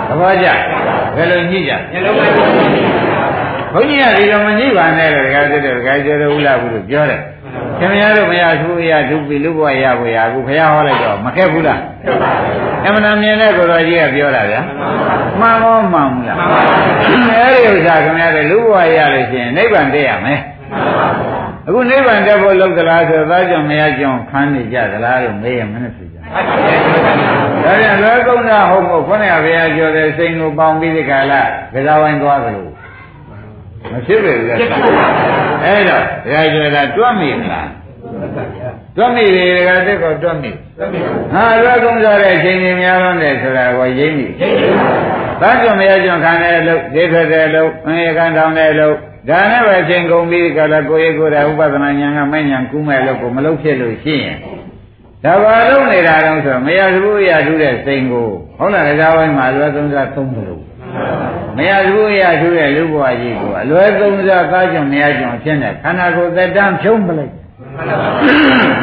[0.08, 0.48] သဘောကျ
[1.16, 2.48] ဘယ်လိုညှိကြမျိုးလုံးသားချင်း
[3.72, 7.20] ဘုန်းကြီးကဒီလိုမညှိပါနဲ့လို့တခါတည်းတခါကျတော့ဥလာဘူးလို့ပြောတယ်
[7.78, 11.80] ခင်ဗျားတို့မရသူရဒုပိလူဘဝရဘွေရအခုဘုရားဟောလိုက်တော့မခက်ဘူးလား
[12.84, 14.60] အမှန်တမ်းမြင်တဲ့ကိုယ်တော်ကြီးကပြောတာဗျာ
[15.40, 16.36] မှန်ကောမှန်ဘူးလား
[17.40, 20.40] အဲဒီဥစ္စာခင်ဗျားတို့လူဘဝရလို့ရှိရင်နိဗ္ဗာန်တည့်ရမယ်
[21.68, 32.66] အခုနိဗ္ဗာန်တက်ဖို့လုပ်သလားဆိုသားကြောင့်မရကြောင့်ခန်းနေကြသလားလို့မေးရင်မနဲ့ဖြစ်ကြဒါပြန်လွယ်ကုန်တာဟုတ်မို့ခொနည်းဘုရားပြောတဲ့စိန်ကိုပေါင်းပြီးဒီကလာကစားဝိုင်းသွားသလို
[33.92, 34.54] မဖြစ်ပဲလေ
[35.64, 37.68] အဲ့တော့ဘုရားပြောတာတွတ်မိမလား
[38.96, 40.50] တွတ်မိတယ်ကတည်းကတွတ်မိ
[41.32, 44.26] ဟာလွယ်ကုန်စားတဲ့အချိန်ကြီးများတော့တယ်ဆိုတာကိုရင်းမိ
[45.40, 54.36] သားကြောင့်မရကြောင့်ခံတဲ့အလုပ်ဒိဋ္ဌတဲ့လုပ်အင်းရကန်တောင်းတဲ့လုပ် ဒါနဲ့ပဲချိန်ကုန်ပြီးကြလားကိုယ်ရေးကိုယ်တိုင်ဥပဒနာဉာဏ်ကမဲ့ဉာဏ်ကူးမဲ့လို့ကိုမလုပ်ဖြစ်လို့ရှိရင်
[55.24, 58.28] ဒါပါလုံးနေတာတော့ဆိုမရဘူးရထူးတဲ့စိန်ကို
[58.58, 60.62] ဟုတ်လားကြာဝိုင်းမှာလွယ်သုံးစားသုံးတယ်လို့
[61.56, 67.32] မရဘူးရထူးတဲ့လူဘဝကြီးကိုအလွယ်သုံးစားသားကြောင့်မရကြောင့်ဖြစ်နေခန္ဓာကိုယ်သက်တမ်းဖြုံးပလိုက်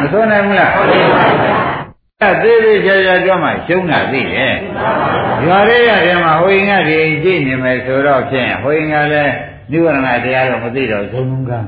[0.00, 4.54] မဆိုးနိုင်ဘူးလားအဲ့သေးသေးချာချာကြွမှရှုံးတာသိတယ်။
[5.44, 9.34] ရွာလေးရတယ်မှာဟိုရင်ကဒီကြည့်နေမယ်ဆိုတော့ဖြင့်ဟိုရင်ကလည်း
[9.70, 11.58] နိဝရဏတရားတော့မသိတော့ဇုံလုံးကံ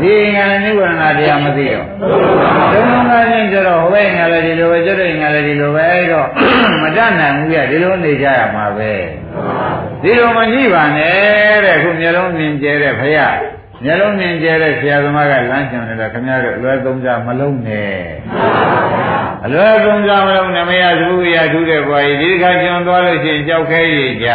[0.00, 1.86] ဒီငါလည်းနိဝရဏတရားမသိတော့
[2.72, 6.26] ဇုံလုံးကံချင်းကျတော့ဟိုဘက်ငါလည်းဒီလိုပဲကျွတ်တဲ့ငါလည်းဒီလိုပဲအဲ့တော့
[6.82, 8.92] မတတ်နိုင်ဘူးရဒီလိုနေကြရမှာပဲ
[10.02, 13.28] ဒီလိုမကြည့်ပါနဲ့တဲ့ခုမျိုးလုံးမြင်ကျဲတဲ့ဖရာ
[13.84, 17.98] မျိုးလုံးမြင်ကျဲတဲ့ဆရာသမားကလမ်းချင်တယ်ခင်ဗျားတို့အလွယ်သုံးစားမလုံးနဲ့
[19.44, 24.28] အလွယ်သုံးစားမလုံးနဲ့မရဘူးရထူးတဲ့ဘွားကြီးဒီခါကျွန်သွားလို့ရှိရင်ကြောက်ခဲရည်ကြ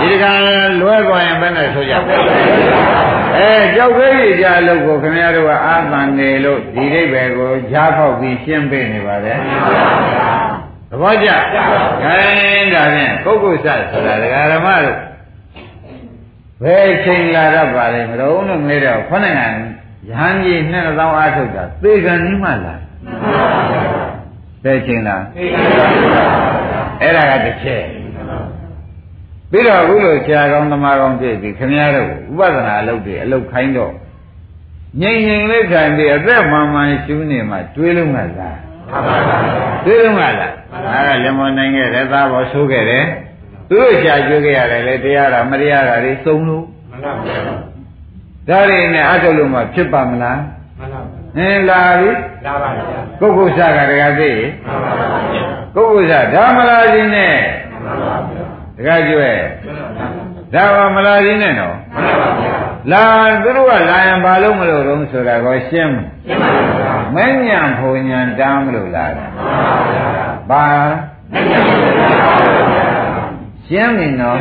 [0.00, 0.32] ဒီခါ
[0.80, 1.94] လွဲသွားရင်ဘယ်နဲ့ဆိုကြ
[3.36, 9.38] အဲကြောက်ခဲရည်ကြအလုပ်ကိုခင်ဗျားတို့ကအာသန်နေလို့ဒီအိဗယ်ကိုကြားဖောက်ပြီးရှင်းပေးနေပါတယ်
[10.90, 11.28] သဘောကျ
[12.02, 14.98] ခိုင်းဒါဖြင့်ပုဂ္ဂိုလ်စဆိုတာဒကာဓမ္မတို့
[16.64, 19.42] ဘယ်ချိန်လာတော့ပါလဲမတော်လို့မေးတော့ခொနဲ့ကရ
[20.18, 22.80] ဟန်းကြီးနှစ်သောင်းအားထုတ်တာသေကံကြီးမှလား
[24.64, 25.22] ဘယ်ချိန်လား
[27.02, 27.82] အဲ့ဒါကတစ်ချက်
[29.50, 33.92] ပြီးတော့အခုလိုဆရာကောင်းသမားကောင်းပြည့်ပြီခင်ဗျားတို့ဥပဒနာအလုပ်တွေအလုပ်ခိုင်းတော့
[35.00, 38.58] ငြိမ်ငြိမ်လေးထိုင်ပြီးအသက်မှန်မှန်ရှူးနေမှတွေးလုံးကလား
[39.84, 40.48] တွေးလုံးကလားဒါ
[41.06, 43.04] ကလက်မနိုင်ခဲ့တဲ့သားပေါ်ဆိုးခဲ့တယ်
[43.68, 50.40] သူတို့ရှားကျွေးခဲ့ရတယ်လေတရားတာမတရားတာတွေစုံလို့မှန်ပါဗျာဒါတွေနဲ့အထုတ်လို့မှဖြစ်ပါမလား
[50.78, 52.10] မှန်ပါဗျာအင်းလာပြီ
[52.44, 54.32] လာပါဗျာပုဂ္ဂိုလ်စကတကသိ
[54.64, 54.92] မှန်ပါ
[55.32, 57.36] ဗျာပုဂ္ဂိုလ်စဓမ္မလာခြင်းနဲ့
[57.70, 59.30] မှန်ပါဗျာတကကျွဲ
[60.54, 62.54] ဒါပါမလာခြင်းနဲ့နော်မှန်ပါဗျာ
[62.92, 63.04] လာ
[63.42, 65.94] သူတို့ကလာရင်ဘာလို့မလို့တော့ဆိုတာကိုရှင်း
[66.26, 70.06] ရှင်းပါဗျာမဉ္ဇဉ်ဖုန်ဉဏ်တားမလို့လာတာမှန်ပါဗျာ
[70.50, 70.66] ဘာ
[71.32, 72.97] မဉ္ဇဉ်ဖုန်ဉဏ်တားပါဗျာ
[73.70, 74.40] ရှင်းပြီနော်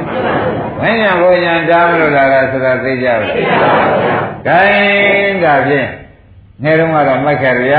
[0.79, 4.05] ဝိညာဉ်ဘုညာတားမလို့လာတာဆိုတာသိကြပါသိပါပါဘု
[4.47, 4.69] ရား
[5.27, 5.87] gain ဒါဖြင့်
[6.63, 7.75] ငယ်တုန်းကတော့မှတ်ခဲ့ရ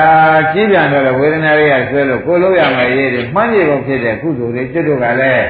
[0.53, 5.45] ကြီးပြန်တော့ဝေဒနာတွေကဆွဲလို့ကိုလို့ရမယ်ရေးတယ်မှန်းကြည့်ဖို့ဖြစ်တဲ့ကုသိုလ်တွေကျွတ်တို့ကလည်း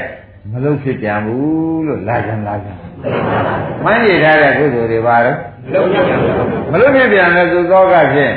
[0.52, 2.68] မလုပ်ဖြစ်ပြန်ဘူးလို့လာကြလာကြ
[3.84, 5.37] မှန်းကြည့်ထားတဲ့ကုသိုလ်တွေပါတော့
[6.70, 8.34] မလုပ်ဖြစ်ပြန်တဲ့သူသောကဖြင့်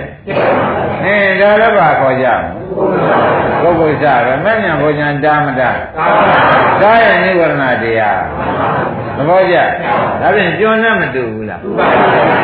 [1.04, 2.28] အင်းဒါလည်းပါခေါ်ကြ
[3.62, 5.72] ပုဂ္ဂိုလ်စရမဉ္ဇဉ်ဘုညာတာမတာ
[6.82, 8.20] သာယနိဝရဏတရား
[9.18, 9.56] သဘောကျ
[10.22, 11.62] ဒါဖြင့်ကျွန်းနဲ့မတူဘူးလား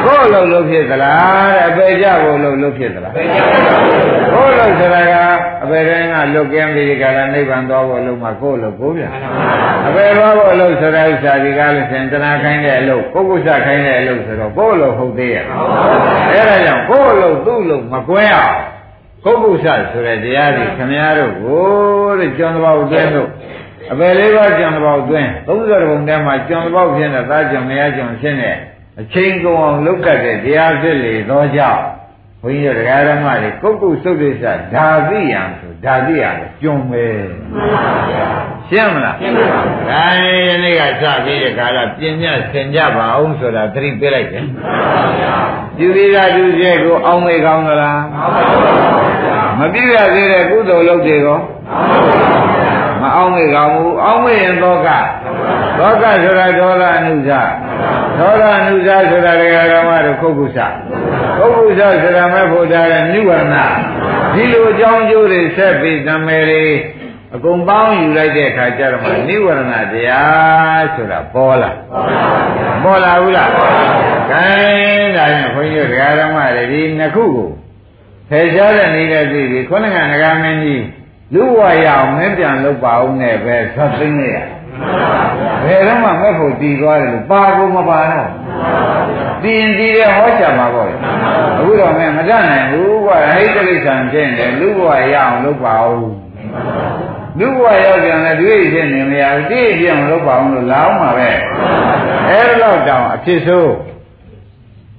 [0.05, 5.13] ကိုယ်လုံးလုံးဖြစ်သလားတဲ့အပေကြဖို့လုံးလုံးဖြစ်သလားကိုယ်လုံးဆိုတာက
[5.63, 9.11] အပေတိုင်းကလွတ်ကင်းပြီးဒီကရနိဗ္ဗာန်သွားဖို့လုံးမှာကိုယ်လုံးကိုပြန်
[9.87, 15.45] အပေသွားဖို့လုံးဆိုတာဥစ္စာဒီကားလို့ဆိုရင်တဏှာခိုင်းတဲ့အလုပ်ပုဂ္ဂိုလ်စခိုင်းတဲ့အလုပ်ဆိုတော့ကိုယ်လုံးဟုတ်သေးရဲ့
[16.31, 18.55] အဲဒါကြောင့်ကိုယ်လုံးသူ့လုံးမကွဲအောင်
[19.23, 21.65] ပုဂ္ဂိုလ်စဆိုတဲ့တရားတွေခမည်းတော်ကို
[22.19, 23.29] တဲ့ကျွန်းတစ်ပေါက်အတွင်းတို့
[23.91, 28.57] အပယ်လေးပါးကျွန်းတစ်ပေါက်အတွင်း30ပုံထဲမှာကျွန်းတစ်ပေါက်ဖြစ်တဲ့သားကျွန်းမရကျွန်းဖြစ်တဲ့
[29.01, 31.83] အချိန်ကုန်အောင်လုတ်ကတ်တဲ့တရားဖြစ်လေသောကြောင့်
[32.41, 36.29] ဘုန်းကြီးတို့တရားဓမ္မတွေကုတ်ကုတ်သုတ်တိစ္စဓာတိယံဆိုဓာတိယံ
[36.61, 37.05] ကျွန်းပဲ
[38.69, 40.03] ရှင်းမလားရှင်းပါပါဘုရား။ဒါ
[40.47, 44.53] ယနေ့ကစပြီးတဲ့ကာလပြင်းညဆင်ကြပါအောင်ဆိုတာသတိပေးလိုက်တယ်။မှန်
[44.93, 45.35] ပါဗျာ။
[45.77, 48.43] ပြုပြီးသားသူရဲ့ကိုအောင်းမေကောင်းသလားမှန်ပါ
[49.23, 52.45] ဗျာ။မပြည့်ရသေးတဲ့ကုသိုလ်လုပ်တွေကောမှန်ပါဗျာ။
[53.01, 54.89] မအောင်မေကောင်းဘူးအောင်းမေရင်သောက
[55.79, 60.59] သောကဆိုတာဒေါသအနုဇဒေါသအနုဇဆိုတာတရားဓမ္မတို့ခုတ်ကုသ
[61.37, 63.55] ခုတ်ကုသဆိုတာမဲ့ဖို့ထားတဲ့နိဝရဏ
[64.33, 66.65] ဒီလိုအကြောင်းကျိုးတွေဆက်ပြီးသံမယ်တွေ
[67.35, 71.71] အကုန်ပေါင်းယူလိုက်တဲ့အခါကျတော့မှနိဝရဏတရားဆိုတာပေါ်လာ
[72.83, 77.49] ပေါ်လာဘူးလားခိုင်းဒါရင်ခွန်ကြီးတို့ဓမ္မတွေဒီနှစ်ခုကို
[78.29, 80.83] ဖယ်ရှားတဲ့နေတဲ့သိပြီခုနကငကားမင်းကြီး
[81.33, 84.37] လူဝရအောင်မင်းပြန်လုပ်ပါဦးနဲ့ပဲသတ်သိနေရ
[85.63, 88.29] ဘယ်တော့မှမဲ့ဖို့တည်သွားတယ်လို့ပါကိုမပါတော့
[89.43, 90.93] တည်ရင်တည်တယ်ဟောချမှာပေါ့အ
[91.57, 96.09] ခုတော့မင်းမတတ်နိုင်ဘူးကွာဟိတ်တိဋ္ဌာန်ဖြစ်နေလူဝရအောင်လုပ်ပါဦး
[97.39, 101.29] လူဘဝရောက်ပြန်လဲတွေ့ဖြစ်နေမရဘူးတိပြအောင်လုပ်ပါအောင်လို့လာအောင်ပါပဲ
[102.29, 103.73] အဲလောက်တောင်အဖြစ်ဆိုး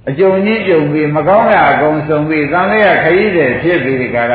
[0.09, 4.33] အကြုံကြီးကြုံပြီးမကောင်းတဲ့အကုန်ဆုံးပြီးသံဃာခရီးတယ်ဖြစ်ပြီးဒီကရ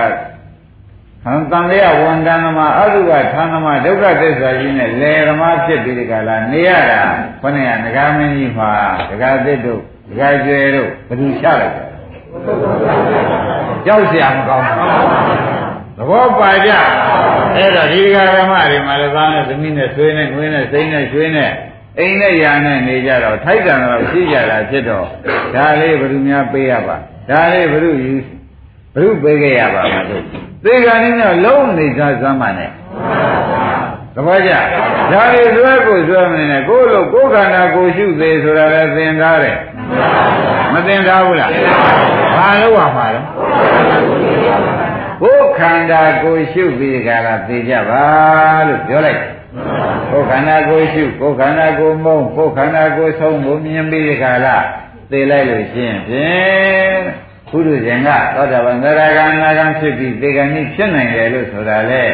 [1.23, 7.01] ဟံတန်လျဝန်တန်သမာအတုကဌာနမဒုက္ခသစ္စာကြီးနဲ့လေဓမ္မဖြစ်ပြီးဒီကလာနေရတာ
[7.41, 8.71] ခொနဲ့ကငကားမင်းကြီးမှာ
[9.09, 11.81] ဒကာသစ်တို့ဒကာကျွဲတို့ဘယ်သူချလိုက်ကြ
[13.85, 14.89] ကြောက်เสียမကောင်းဘူး
[15.97, 16.71] သဘောပါကြ
[17.55, 21.51] အဲ့တော့ဒီဃာရမတွေမှာလည်းသားနဲ့သမီးနဲ့ဆွေးနဲ့ငွေနဲ့စိမ့်နဲ့ရွှေနဲ့
[21.99, 25.05] အိမ်နဲ့ယာနဲ့နေကြတော့ထိုက်တန်တော့ရှိကြတာဖြစ်တော့
[25.55, 26.95] ဒါလေးဘယ်သူများပေးရပါ
[27.29, 28.13] ဒါလေးဘယ်သူယူ
[28.93, 30.23] ဘယ်သူပေးခဲ့ရပါမလို့
[30.64, 32.70] သေကံနည်းနဲ့လုံးနေသားစမ်းပါနဲ့
[34.14, 34.52] သဘောကျ
[35.12, 39.58] ဒါလေးဆွဲကိုဆွဲမနေနဲ့ကိုယ်လိုကိုယ်ခန္ဓာကိုယ်ရှုသေးဆိုတာလည်းသင်ထားတယ်
[40.72, 41.50] မသင်ထားဘူးလား
[42.36, 43.20] ဘာလို့ရမှာလဲ
[45.22, 48.04] ကိုယ်ခန္ဓာကိုယ်ရှုပြီးကြတာသိကြပါ
[48.68, 49.20] လို့ပြောလိုက်
[50.10, 54.64] ကိုယ်ခန္ဓာကိုယ်ရှုကိုယ်ခန္ဓာကိုယ်မုန်းကိုယ်ခန္ဓာကိုယ်ဆုံးကိုမြင်ပြီးကြလား
[55.10, 57.00] သိလိုက်လို့ရှင်းဖြင့်
[57.54, 62.04] ဘုရုရှင်ကသောတာပန်သရဂံနာဂံဖြစ်ပြီးသေကံကြီးဖြစ်နိုင်တယ်လို့ဆိုတာလေ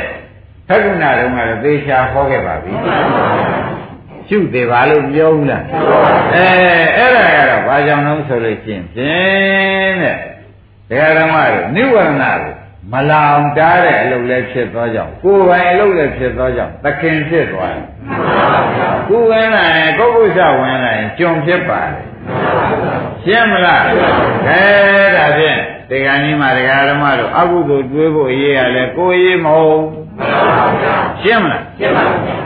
[0.69, 2.73] သက္ကုဏတုန်းကတော့သေချာဟောခဲ့ပါပြီ
[4.29, 5.65] ရှုသေးပါလို့ပြောဘူးလား
[6.35, 6.47] အဲ
[6.97, 10.17] အဲ့ဒါကတော့ဘာကြောင့်လဲဆိုလို့ရှင်းဖြင့်တဲ့
[10.89, 12.39] ဒကာဓမ္မတို့နိဝရဏကို
[12.93, 17.87] မလောင်တားတဲ့အလုပ်လည်းဖြစ်သွားကြောင်းကိုယ်ပိုင်အလုပ်လည်းဖြစ်သွားကြောင်းသခင်ဖြစ်သွားတယ်
[19.09, 22.10] ကိုယ်ဝင်လာရင်ကိုယ်ကုသဝင်လာရင်ကျွန်ဖြစ်ပါတယ်
[23.25, 23.83] ရှင်းမလား
[24.49, 24.63] အဲ
[25.17, 25.61] ဒါဖြင့်
[25.91, 29.83] ဒီကနေ့မှဒကာဓမ္မတို့အကုသိုလ်တွေးဖို့အရေးရလဲကိုယ်ရေးမဟုတ်
[31.23, 32.05] ရှင်းမလားရှင်းပါ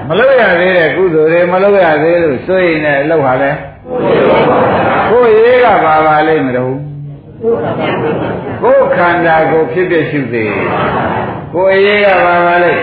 [0.08, 3.50] မလုပ်ရသေးတဲ့ကုသိုလ်တွေမလုပ်ရသေးလို့စွရင်နဲ့အလုပ်ဟာလဲ
[5.10, 6.74] ကိုယ်ရေးကပါပါလိမ့်မလို့
[7.42, 10.52] ကိုယ်ခန္ဓာကိုဖြစ်ဖြစ်ရှုသေး
[11.54, 12.82] ကိုယ်ရေးရပါပါလိမ့်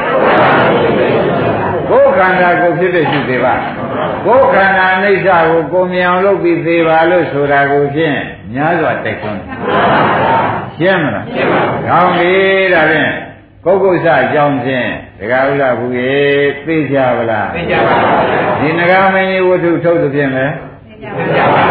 [1.92, 3.54] ကိုယ်ခန္ဓာကိုဖြစ်ဖြစ်ရှုသေးပါ
[4.26, 8.18] ကိုယ်ခန္ဓာအိဋ္ဌကိုကိုမြင်အောင်လုပ်ပြီးသေးပါလို့ဆိုတာကိုဖြင့်
[8.54, 9.42] များစွာတိုက်တွန်း
[10.78, 12.34] ရှင်းမလားရှင်းပါဘူးကောင်းပြီ
[12.74, 13.12] ဒါဖြင့်
[13.66, 14.88] ကုက္ကုဆအကြောင်းဖြင့်
[15.20, 16.14] ဒကာဥဒ္ဒဘုရေ
[16.66, 18.12] သိကြပါလားသိကြပါပါ
[18.62, 20.48] ဒီနဂမင်းကြီးဝတ္ထုထုတ်တဲ့ဖြင့်လဲ
[20.88, 21.64] သိကြပါပါ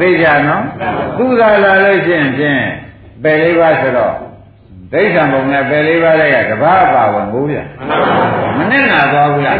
[0.00, 0.64] သိကြနော်
[1.18, 2.62] သူသာလာလို့ရှိရင်ဖြင့်
[3.22, 4.14] ပယ်လေးပါဆိုတော့
[4.92, 7.58] ဒိဋ္ဌံဘုံနဲ့ပယ်လေးပါးတွေကတဘာပါဝင်ဘူးဗျ
[8.58, 9.58] မနဲ့နာသွားဘူးလား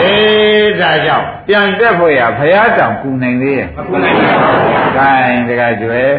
[0.00, 6.12] အေးဒါကြောင့်ပြန်တက်ဖို့ရဘုရားတောင်ကူနိုင်သေးရဲ့မကူနိုင်ပါဘူး။ဒါရင်တကကျွယ်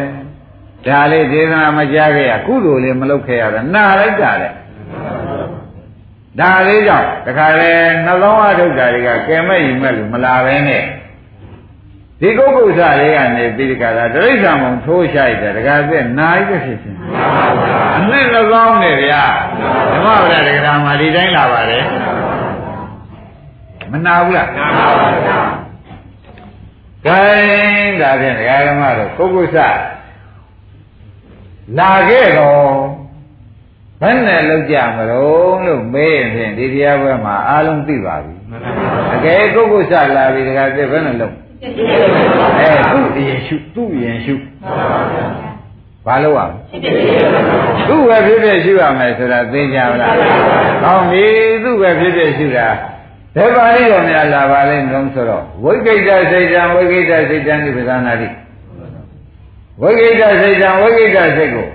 [0.86, 4.48] ဒါလေးဒေသနာမကြားခဲ့ရကုသိုလ်လေးမလုပ်ခဲ့ရတာနာလိုက်တာလေ
[6.40, 7.72] ဒါလေးကြောင့်တခါလေ
[8.04, 10.82] နှလုံးအထုတ်တာတွေကကဲမဲ့ယူမဲ့လို့မလာပဲနဲ့
[12.20, 16.98] ဒီကုက္ကုဆလေးကနေပြီးဒီကရာတရိစ္ဆာန်မုံထိုးရှိုက်တယ်တခါပြက်နာရီပဲဖြစ်ချင်း
[17.98, 19.22] အနှစ်နှကောင်းနဲ့ဗျာ
[19.92, 21.84] ဓမ္မဗလာတက္ကရာမှာဒီတိုင်းလာပါတယ်
[23.90, 25.40] မနာဘူးလားနာပါပါဗျာ
[27.06, 29.56] ခိုင်းဒါဖြင့်ဒကာဓမ္မတို့ကုက္ကုဆ
[31.78, 32.66] လာခဲ့တော့
[34.00, 38.34] ဘယ်နဲ့လောက်ကြမလို့လို့မေးရင်ဖြင့်ဒီတရားပွဲမှာအားလုံးသိပါပြီ
[39.14, 44.34] အကယ်ကုက္ကုဆလာပြီဒကာပြဘယ်နဲ့လောက် အဲသူ့အရင်ရှုသူ့ရင်ရှု
[46.06, 46.56] ဘာလို့ရမလဲ
[47.88, 50.14] သူ့ပဲဖြစ်ဖြစ်ရှုရမယ်ဆိုတာသိကြမလား
[50.82, 51.24] ကောင်းပြီ
[51.62, 52.68] သူ့ပဲဖြစ်ဖြစ်ရှုတာ
[53.36, 58.28] ဘယ်ပါဠိတော်များလာပါလဲလုံးဆိုတော့ဝိကိတ္တစိတ်တံဝိကိတ္တစိတ်တံဒီပဇာနာတိ
[59.82, 61.66] ဝိကိတ္တစိတ်တံဝိကိတ္တစိတ်ကို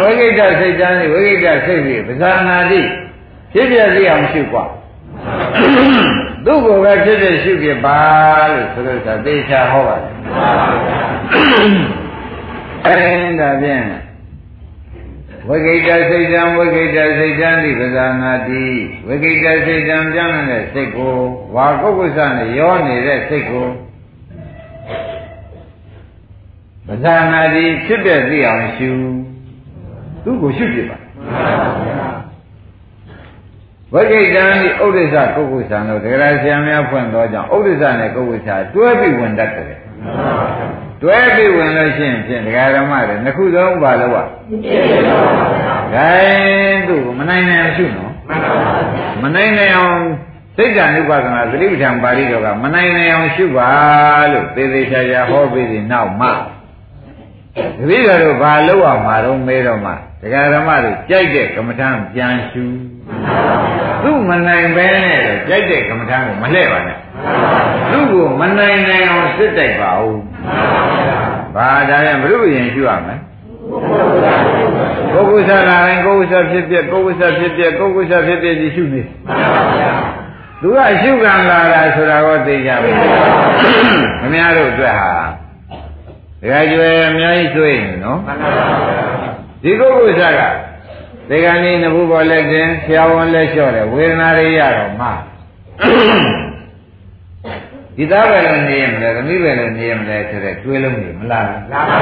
[0.00, 2.80] ဝိကိတ္တစိတ်တံဒီဝိကိတ္တစိတ်ပြီးပဇာနာတိ
[3.52, 4.64] ဖြစ်ဖြစ်သိအောင်ရှုပါ
[6.44, 8.00] သူ့ကိုပဲဖြစ်ဖြစ်ရှုပြပါ
[8.52, 10.12] လို့ဆိုလို့သာသေချာဟောပါတယ်
[12.86, 12.96] အဲ
[13.40, 13.84] ဒါဖြင့်
[15.48, 18.64] ဝိကိတစိတ်တံဝိကိတစိတ်တံဒီပဇာနာတိ
[19.06, 21.14] ဝိကိတစိတ်တံပြောင်းနေတဲ့စိတ်ကို
[21.54, 23.66] ဝါကုက္ကုဆနဲ့ရောနေတဲ့စိတ်ကို
[26.86, 28.90] ပဇာနာတိဖြစ်တဲ့သိအောင်ရှု
[30.24, 30.98] သူ့ကိုရှုပြပါ
[33.94, 39.78] ဝိကိတံဒီဥဒိစ္စကုက္ကုဆံတို့ဒဂရဆရာများဖွင့်သောကြောင့်ဥဒိစ္စနဲ့ကုက္ကုဆာတွဲပြီးဝင်တတ်တယ်
[41.02, 44.22] တွဲပြီးဝင်လို့ရှိရင်ဖြင့်ဒကာဓမ္မတွေနှစ်ခုလုံးပါလို့ပါ။
[45.94, 49.98] ဂိုင်းသူ့ကိုမနိုင်နိုင်ရှုနော်။မှန်ပါပါဗျာမနိုင်နိုင်အောင်
[50.56, 53.70] စိတ်ဓာနုပါဒနာသတိပဋ္ဌာန်ပါဠိတော်ကမနိုင်နိုင်အောင်ရှုပါ
[54.32, 56.34] လို့သေသေးချာချာဟောပြီးဒီနောက်မှတ
[57.88, 59.92] ပည့်တော်တို့ဘာလို့အောင်မှာတော့မဲတော့မှ
[60.22, 62.64] ဒကာဓမ္မတို့ကြိုက်တဲ့ကမ္မထံပြန်ရှု
[64.04, 66.98] သူ့မနိုင်ပဲနဲ့ကြိုက်တဲ့ကမ္မထံကိုမလှဲ့ပါနဲ့
[67.90, 70.18] သူ့ကိုမနိုင်နိုင်အောင်စစ်တိုက်ပါဦး
[71.54, 73.20] ဘာဒါရင်ဘုရုရင်ရှုရမယ်
[75.12, 79.02] ကိုယ်ကုသလာရင်ကိုယ်ကုသဖြစ်ဖြစ်ကိုယ်ကုသဖြစ်ဖြစ်ကိုယ်ကုသဖြစ်ဖြစ်ဒီရှုနေ
[80.60, 85.10] သူကရှုကံလာတာဆိုတာကိုသိကြပြီခင်ဗျားတို့အတွက်ဟာ
[86.40, 88.18] ဒကာကျွယ်အများကြီးတွေ့နေနော်
[89.62, 90.40] ဒီကိုယ်ကုသက
[91.28, 95.08] ဒီကနေ့နဘူးပေါ်လက်တင်ဆရာဝန်လက်လျှော့တယ်ဝေဒနာတွေရတော့မှ
[97.96, 101.98] ဒီသားပဲလို့နေရမလဲသမီးပဲလို့နေရမလဲဆိုတဲ့တွေးလုံးနေမလားလားပါပါ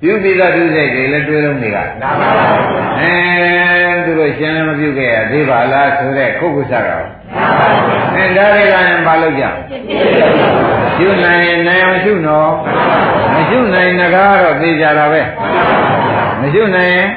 [0.00, 2.48] ပြုပြီးသားပြုစိတ်တွေလည်းတွေးလုံးတွေကလာပါပါ
[3.00, 3.12] အဲ
[4.04, 7.06] သူတို့ရှင်းလည်းမပြုခဲ့ရသေးပါလားဆိုတဲ့ခုတ်ကုသကတော့
[8.16, 9.44] အဲဒါတွေကလည်းမလုပ်ကြ
[10.98, 12.50] ပြုနိုင်ရင်နိုင်အောင်ရှုနော်
[13.34, 15.20] မရှုနိုင်ငကားတော့သိကြတာပဲ
[16.44, 17.08] မရှုနိုင်ရင်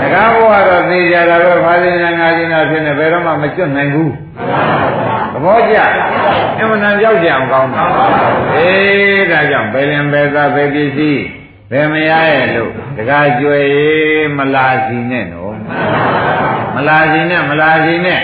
[0.00, 4.12] ငကားဘဝတော့သိကြတာပဲဖာသင်္ညာငါးခြင်းတော့ဖြစ်နေဘယ်တော့မှမကျွတ်နိုင်ဘူး
[5.32, 5.76] သဘောကျ
[6.58, 7.84] အမှန်တန်ကြောက်ကြအောင်ကောင်းတာ
[8.54, 11.22] အေးဒါကြောင့်ဘယ်လင်ဘယ်သာဘယ်ပစ္စည်း
[11.70, 13.66] ဘယ်မရရဲ့လို့တကားကြွယ်
[14.38, 15.56] မလာစီနဲ့နော်
[16.74, 18.20] မလာစီနဲ့မလာစီနဲ့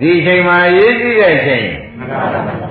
[0.00, 1.66] ဒီချိန်မှာရေးကြည့်တဲ့ချိန်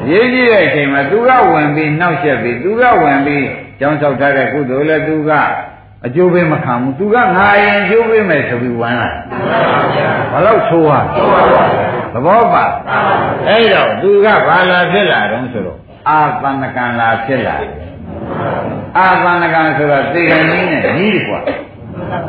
[0.09, 3.45] ရေးကြည့်တဲ့ချိန်မှာသူကဝင်ပြီးနှောက်ယှက်ပြီးသူကဝင်ပြီး
[3.79, 5.31] ကြောင်းဆောက်ထားတဲ့ကုသိုလ်လည်းသူက
[6.05, 9.09] အကျိုးပေးမခံဘူးသူကငါရင်အကျိုးပေးမယ်ဆိုပြီးဝင်လာ
[10.31, 10.91] ဘာလို့ဆိုးရ
[12.13, 12.65] သဘောပါ
[13.47, 15.79] အဲ့တော့သူကဘာလာဖြစ်လာတော့ဆိုတော့
[16.09, 17.55] အာသန္နကံလာဖြစ်လာ
[18.97, 21.39] အာသန္နကံဆိုတာသေကံကြီးနဲ့နီးတယ်ကွာ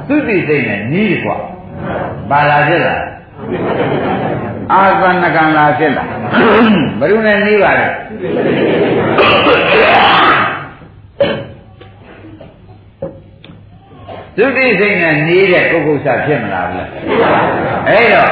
[0.08, 1.36] သူတိစိတ်နဲ့နီးတယ်ကွာ
[2.30, 2.96] ဘာလာဖြစ်လာ
[4.72, 6.04] အာသန္နကံလာဖြစ်လာ
[7.00, 7.86] ဘယ်လိုနဲ့နီးပါလဲ
[14.37, 16.87] သုတိစိတ်နဲ့နေတဲ့ပုဂ္ဂိုလ်စဖြစ်မလားဘူး
[17.89, 18.30] အဲ့တော့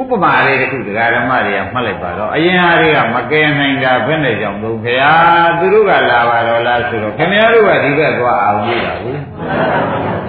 [0.00, 5.14] ဥပမာလေးတစ်ခုတရားဓမ္မတွေကမှတ်လိုက်ပါတော့အရင်ဟာတွေကမကယ်နိုင်တာဘယ်နဲ့ကြောင့်လို့ခင်ဗျာ
[5.58, 9.18] သူတို့ကလာပါတော့လားဆိုတော့ခင်ဗျားတို့ကဒီဘက်သွားအောင်ကြည့်တာဘူး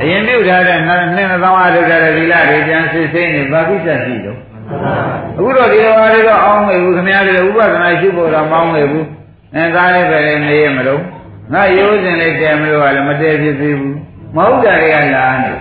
[0.02, 4.38] အရင်ပြုတ်ထားတဲ့နှစ်နှစ်သောင်းအားထုတ်ထားတဲ့ဒီလာတွေပြန်စစ်စိမ့်နေဘာကိစ္စရှိတော့
[5.38, 9.06] အခုတော့ဒီလိုဟာတွေတော့အောင်းနေဘူးခင်ဗျားတို့ဥပဒနာရှိဖို့တော့မောင်းနေဘူး
[9.56, 11.02] အဲဒါလေးပဲနေရမလို့
[11.54, 13.98] ငါရိုးစင်လေးတဲမလို့ကလည်းမတဲဖြစ်သေးဘူး
[14.36, 15.52] မဟုတ်တာတွေကလာနေ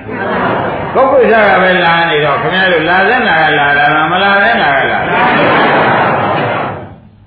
[0.94, 4.98] ပုဂ္ဂိုလ်စားကပဲလာနေတော့ခင်ဗျားတို့လာတဲ့နာကလာတာမလာတဲ့နာကလာ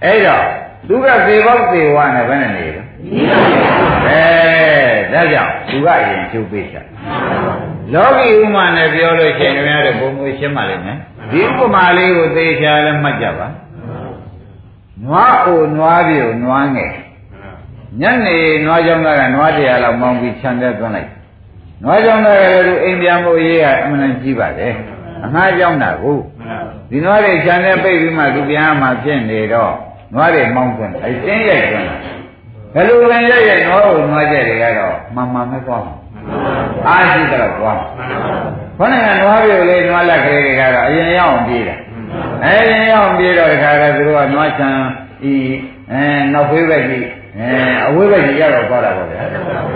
[0.03, 0.43] အဲ့တော့
[0.87, 2.81] သူကသေဘောက်သေဝနဲ့ဘယ်နဲ့နေလဲ
[4.09, 4.21] အဲ
[5.13, 6.85] ဒါကြောင့်သူကအရင်ချုပ်ပေးချင်
[7.93, 10.97] လောကီဥမာနဲ့ပြောလို့ရှိရင်ခင်ဗျားတို့ဘုံကိုရှင်းပါလိမ့်မယ်
[11.31, 13.47] ဒီဥပမာလေးကိုသေချာလည်းမှတ်ကြပါ
[15.05, 16.93] နွားအိုနွားပြေကိုနွားငယ်
[18.01, 21.09] ညနေနွားကြောင့်ကနွားတရားလောက်မောင်းပြီးခြံထဲသွန်းလိုက်
[21.83, 24.73] နွားကြောင့်လည်းလူအိမ်ပြန်ဖို့ရေးကအမှန်တန်ကြီးပါတယ်
[25.25, 26.17] အငှားကြောင့်တာကို
[26.89, 29.73] ဒီနွားတွေခြံထဲပိတ်ပြီးမှသူပြန်မှဖြစ်နေတော့
[30.13, 31.87] နွားတွေမောင်းသွင်းအဲတင်းရိုက်သွင်း
[32.73, 35.95] ဘယ်လိုလဲရိုက်ရိုက်နွားကိုနွားကြက်တွေကတော့မှန်မှန်ပဲသွားမှာ
[36.87, 37.87] အားရှိတော့သွားမှာ
[38.77, 41.75] ခေါင်းကနွားပြုတ်လေးနွားလက်ကလေးတွေကတော့အရင်ရောက်ပြေးတာ
[42.43, 44.69] အဲရင်ရောက်ပြေးတော့တခါကသူတို့ကနွားချံ
[45.31, 45.35] ဤ
[45.91, 46.03] အဲ
[46.33, 47.05] နောက်ဖေးပဲကြီး
[47.39, 47.49] အဲ
[47.87, 49.23] အဝေးပဲကြီးရောက်တော့သွားတာပေါ့ဗျာ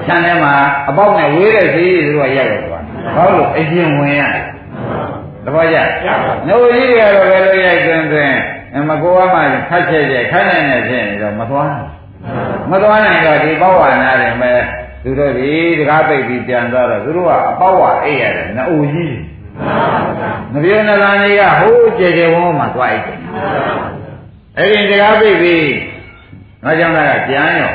[0.08, 0.54] ခြံထဲမှာ
[0.90, 2.84] အပေါက်နဲ့ဝေးတဲ့စီးသူတို့ကရောက်တော့သွား
[3.16, 4.46] ဘာလို့အရင်ဝင်ရတယ်
[5.46, 5.78] တပည့်ကြ
[6.48, 8.38] နှုတ်ကြီးတွေကတော့ဘယ်လိုရိုက်သွင်းသွင်း
[8.90, 9.40] မကောကမှ
[9.70, 11.72] ခတ်ချက်ချက်ခတ်နိုင်နေဖြစ်နေတော့မသွား
[12.72, 14.60] မသွားနိုင်တော့ဒီပေါဝါနာတွေမဲ့
[15.04, 15.50] သူတို့ဒီ
[15.80, 19.18] တကားပိတ်ပြီးပြန်သွားတော့သူတို့ကအပေါဝါအိတ်ရတယ်နှအိုကြီး
[20.54, 23.20] မပြေနလာနေကဟိုးကြေကြေဝုန်းမှသွားအိတ်တယ်
[24.58, 25.68] အဲ့ဒီတကားပိတ်ပြီး
[26.68, 27.00] နွားကြောင့်က
[27.30, 27.74] ပြန်ရော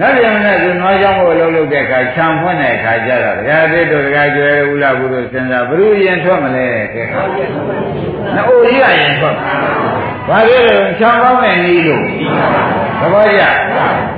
[0.00, 6.64] နောက်ပြန်နဲ့သူနွားကြောင့်ကိုလှုပ်လှုပ်တဲ့အခါခြံဖွင့်တဲ့အခါကျတော့ဒကာသေးတို့ဒကာကျွဲဦးလာဘူးတို့စဉ်းစားဘ ᱹ ရင်ထွက်မလဲ
[6.94, 7.20] တဲ့ခါ
[8.34, 9.34] နှအိုကြီးကရင်ထွက်
[10.28, 12.04] ဘာဖြစ်လို့ခြံကောင်းတဲ့နီးလို့
[13.00, 13.42] သဘောကျ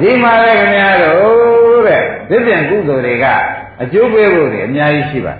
[0.00, 3.26] ဒီမှာလည်းခင်ဗျားတို့တဲ့ဒီပြန်ကုသိုလ်တွေက
[3.82, 5.34] အကျိုးပေးဖို့တွေအများကြီးရှိပါ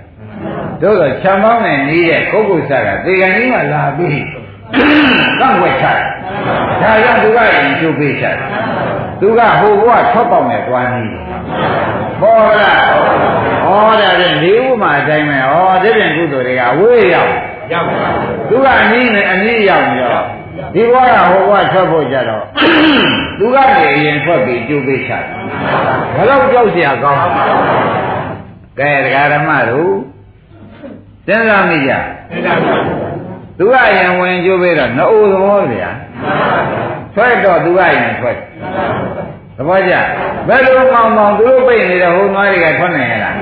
[0.83, 4.25] တို့တော့ခြံကောင်းတဲ့နီးတဲ့ပုဂ္ဂိုလ်စားကဒီကနေ့မှလာပြီး
[5.40, 6.00] ကန့်ွက်ချတယ်
[6.82, 8.36] ဒါကြောင့်သူကရင်ကျိုးပေးချတယ်
[9.22, 11.04] သူကဟိုဘဝထွက်ပေါက်နဲ့တွားနေ
[12.22, 12.80] ပေါ်လား
[13.66, 13.70] ဩ
[14.02, 17.34] ဒါဖြင့်ဒီဥမာအတိုင်းပဲဩဒီပြင်ကုသိုလ်တွေကဝေးရောက်
[17.72, 18.08] ရောက်ပါ
[18.50, 20.24] သူကအနည်းနဲ့အနည်းရောက်နေတော့
[20.74, 22.44] ဒီဘဝကဟိုဘဝထွက်ဖို့ကြတော့
[23.40, 25.24] သူကနေအရင်ထွက်ပြီးကျိုးပေးချတယ်
[26.16, 27.20] ဘယ်တော့ကြောက်เสียကောင်း
[28.80, 29.94] ကဲဒကာဓမ္မတို့
[31.28, 33.07] စဉ်းစားမိကြစဉ်းစားပါ
[33.59, 35.91] သူကရင်ဝင်ကျိုးပြီးတော့နှအိုးသဘောဗျာ
[37.15, 38.37] ထွက်တော့သူကရင်ထွက်
[39.57, 39.93] သဘောကျ
[40.49, 43.35] ဘယ်လိုမောင်မောင်သူတို့ပြိနေတဲ့ဟိုနွားတွေကထွက်နိုင်ရလား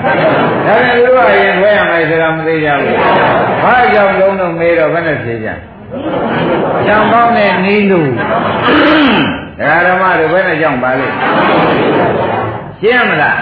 [0.66, 2.98] ဒါနဲ့သူတို့ကရင်ထွက်ရမယ်ဆိုတာမသိကြဘူး
[3.62, 5.48] ဘာကြောင့်လုံးလုံးမေးတော့ဘယ်နဲ့ဖြေကြ
[6.86, 8.20] ကြောင်ကောင်းတဲ့နီးလို့ဒ
[9.60, 11.14] ကာဓမ္မတွေဘယ်နဲ့ကြောင့်ပါလိမ့်
[12.80, 13.38] ရှင်းမလား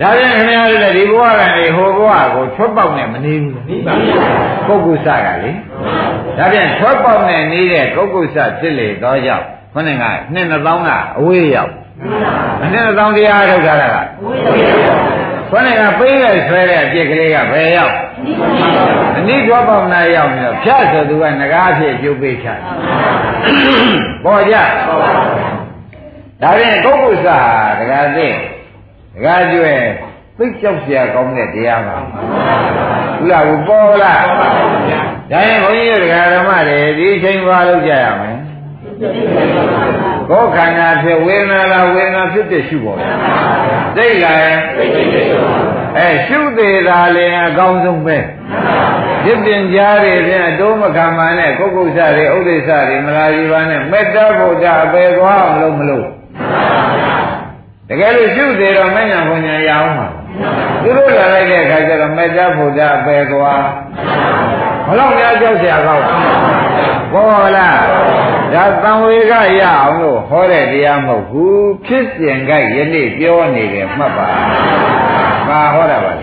[0.00, 4.00] ဒါပြန်ခင်ဗျားတို့လည်းဒီဘဝကနေဟိုဘဝကိုထွက်ပေါက်နဲ့မနေဘူးနိဗ္ဗာန်
[4.66, 5.52] ပုဂ္ဂုစကလေ
[6.38, 11.72] ဒါပြန်ထွက်ပေါက်နဲ့နေတဲ့ပုဂ္ဂုစဖြစ်လေတော့ကြောင့်ခொနဲ့ကနှစ်နှစ်သောင်းကအဝေးရောက်
[12.60, 13.96] နှစ်နှစ်သောင်းတရားထုတ်တာက
[15.50, 17.94] ခொနဲ့ကပိတ်လိုက်ဆွဲတဲ့အပြစ်ကလေးကဘယ်ရောက်
[19.16, 22.48] အနိထွက်ပေါက်နာရောက်နေတော့ဖြတ်ဆိုသူကငကားဖြစ်ကျုပ်ပိတ်ချ
[24.24, 24.54] ပေါ်ကြ
[26.42, 27.30] ဒါပြန်ပုဂ္ဂုစတ
[27.90, 28.34] ကားသိဒ
[29.25, 29.75] ကာကျွဲ
[30.37, 31.97] သိကြောက်เสียကောင်းတဲ့တရားပါ
[33.19, 34.23] ဘူးလားဘူးပေါ်လား
[35.31, 38.31] ဒါရင်ဘုန်းကြီးတို့ဒကာဓမ္မတွေဒီအချိန်ဘာလုပ်ကြရမလဲ
[40.29, 42.97] ကိုယ်ခန္ဓာဖြစ်ဝေဒနာလားဝေဒနာဖြစ်တဲ့ရှုပေါ်
[43.95, 44.41] သိလား
[45.97, 48.17] အဲရှုသေးတာလည်းအကောင်းဆုံးပဲ
[49.23, 56.07] ပြစ်တင်ကြားတွေဖြင့်အတိုးမခံပါနဲ့ကုက္ကုဆတွေဥဒိစ္စတွေမလာကြီးပါနဲ့မေတ္တာဘုရားအပေသွားအောင်လုပ်မလို့
[57.88, 60.08] တကယ်လို့ရှုသေးတော့မဉ္ဇဏ်ဘုံဉာဏ်ရအောင်ပါ
[60.82, 63.54] သူတို့လာလိုက်တဲ့အခါကျတော့မေတ္တာဘုရားအပေကွာ
[64.86, 66.04] ဘလောက်များကြောက်စရာကောင်း
[67.12, 67.78] ဘောလား
[68.54, 74.28] ဒါသံဝေကရအောင်လို့ဟောတဲ့တရားမဟုတ်ဘူးဖြစ်စဉ်ကယနေ့ပြောနေတယ်မှတ်ပါ
[75.48, 76.22] ဘာဟောတာပါလဲ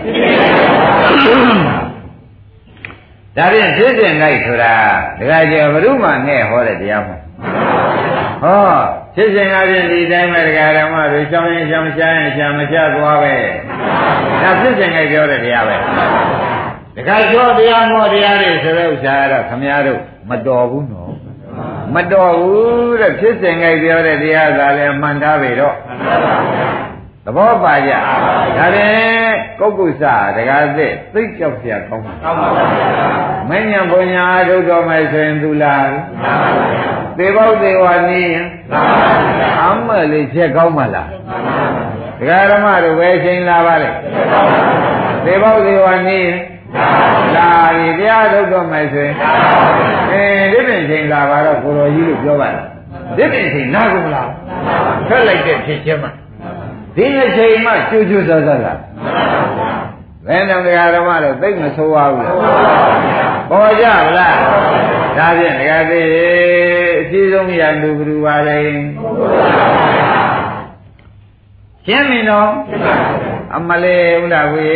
[3.36, 4.74] ဒါဖြင့်ဖြစ်စဉ်လိုက်ဆိုတာ
[5.18, 7.22] ဒကာကျော်ဘုရုမနဲ့ဟောတဲ့တရားမဟုတ်
[8.43, 8.61] ဟော
[9.15, 13.35] ဖြစ်စဉ်ကဖြင့်ဒီတိုင်းပဲတရားဓမ္မတွေရှောင်းရင်ရှောင်းရှားရင်ရှားမချသွားပဲ
[14.41, 15.75] ဒါဖြစ်စဉ်ကပြောတဲ့တရားပဲ
[16.95, 21.11] တခါကျော်တရားမောတရားတွေဆိုတဲ့ဥစ္စာကတော့ခမည်းတော်မတော်ဘူးနော်
[21.95, 25.75] မတော်ဘူးတဲ့ဖြစ်စဉ်ကပြောတဲ့တရားသာလည်းမှန်သားပြီတော့
[27.25, 30.03] သဘောပါကြဒါဖြင့်ကုက္ကုစ
[30.35, 32.49] တကားသက်သိကြောက်เสียကောင်းပါကောင်းပါ
[33.49, 35.87] မဉ္ဇဉ်ဘုံညာအထုတ်တော်မယ်ဆိုရင်သူလား
[37.18, 38.46] သေဘောက်သေးဝနီးရင်
[39.62, 41.08] အမလေးချက်ကောင်းပါလား
[42.18, 43.90] ဒကာရမတို့ပဲချိန်လာပါလေ
[45.24, 46.38] သေဘောက်သေးဝနီးရင်
[47.36, 49.14] လာပြီတရားထုတ်တော်မယ်ဆိုရင်
[50.12, 52.68] အဲဒီပြင်ချိန်လာပါတော့ကိုတော်ကြီးလို့ပြောပါလား
[53.16, 54.30] ဒီပြင်ချိန်နားကုန်လား
[55.08, 56.10] ထွက်လိုက်တဲ့ဖြစ်ချင်းမှာ
[56.96, 58.74] ဒီအချိန်မှကျူးကျူးဆဆလာ
[60.26, 62.28] ဘယ်နှံတရားဓမ္မတော့သိမဆိုးပါဘူး
[63.50, 64.36] ပေါ်ကြဗလား
[65.18, 66.06] ဒါဖြင့်ဒကာသေး
[67.02, 68.58] အစည်းဆုံးရလူဘ누구ပါလဲ
[71.86, 72.50] ရှင်းပြီနော်
[73.56, 74.70] အမလေးဥလားဝေ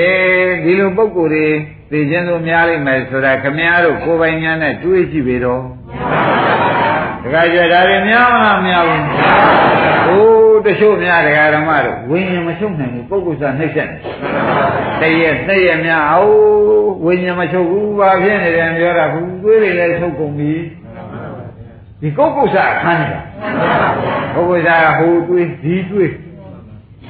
[0.64, 1.46] ဒီလိုပုံကိုယ်တွေ
[1.90, 5.62] သိချင်းဆိုများလိမ့်မယ်ဆိုတာခမည်းတော်ကိုယ်ပိုင်ညာနဲ့တွေးကြည့်ပြီတော့
[7.22, 9.04] ဒကာကျဒါတွေများမလားများဘူး
[10.06, 10.26] ဟို
[10.64, 13.88] တချို့များတရားဓမ္မတို့ဝိညာဉ်မချုပ်နိုင်ဘူးပုဂ္ဂိုလ်စားနှိမ့်ဆက်
[15.00, 16.30] တည့်ရဲ့နှိမ့်ရဲ့များအော်
[17.04, 20.52] ဝိညာဉ်မချုပ်ဘူးဘာဖြစ်နေတယ်ပြောတာဘူးသွေးတွေလည်းချုပ်ကုန်ပြီ
[22.00, 23.20] ဒီပုဂ္ဂိုလ်စားခန်းနေတာ
[24.34, 26.12] ပုဂ္ဂိုလ်စားဟိုတွေးဒီတွေး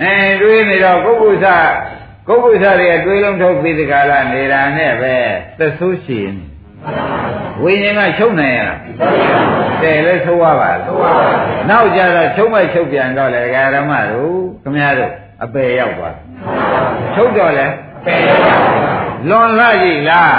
[0.02, 1.68] အဲတွေးနေတော့ပုဂ္ဂိုလ်စား
[2.26, 5.16] ပုဂ္ဂိုလ်စားတွေကတွေးလုံးထုတ်ပြီးဒီကလာနေတာနဲ့ပဲ
[5.58, 6.44] သက်ဆိုးရှိနေ
[7.62, 8.80] ဝိညာဉ်ကချုပ်နိုင်ရလား
[9.82, 10.78] တယ်လဲဆိုးရပါလား
[11.70, 15.12] နောက်ကြတော့ချုပ်မဲ့ချုပ်ပြန်တော့လေဒကာဓမ္မတို့ခမရတို့
[15.44, 16.16] အပေရောက်သွား
[17.14, 17.66] ချုပ်တော့လေ
[19.28, 20.36] လွန်လာကြည့်လား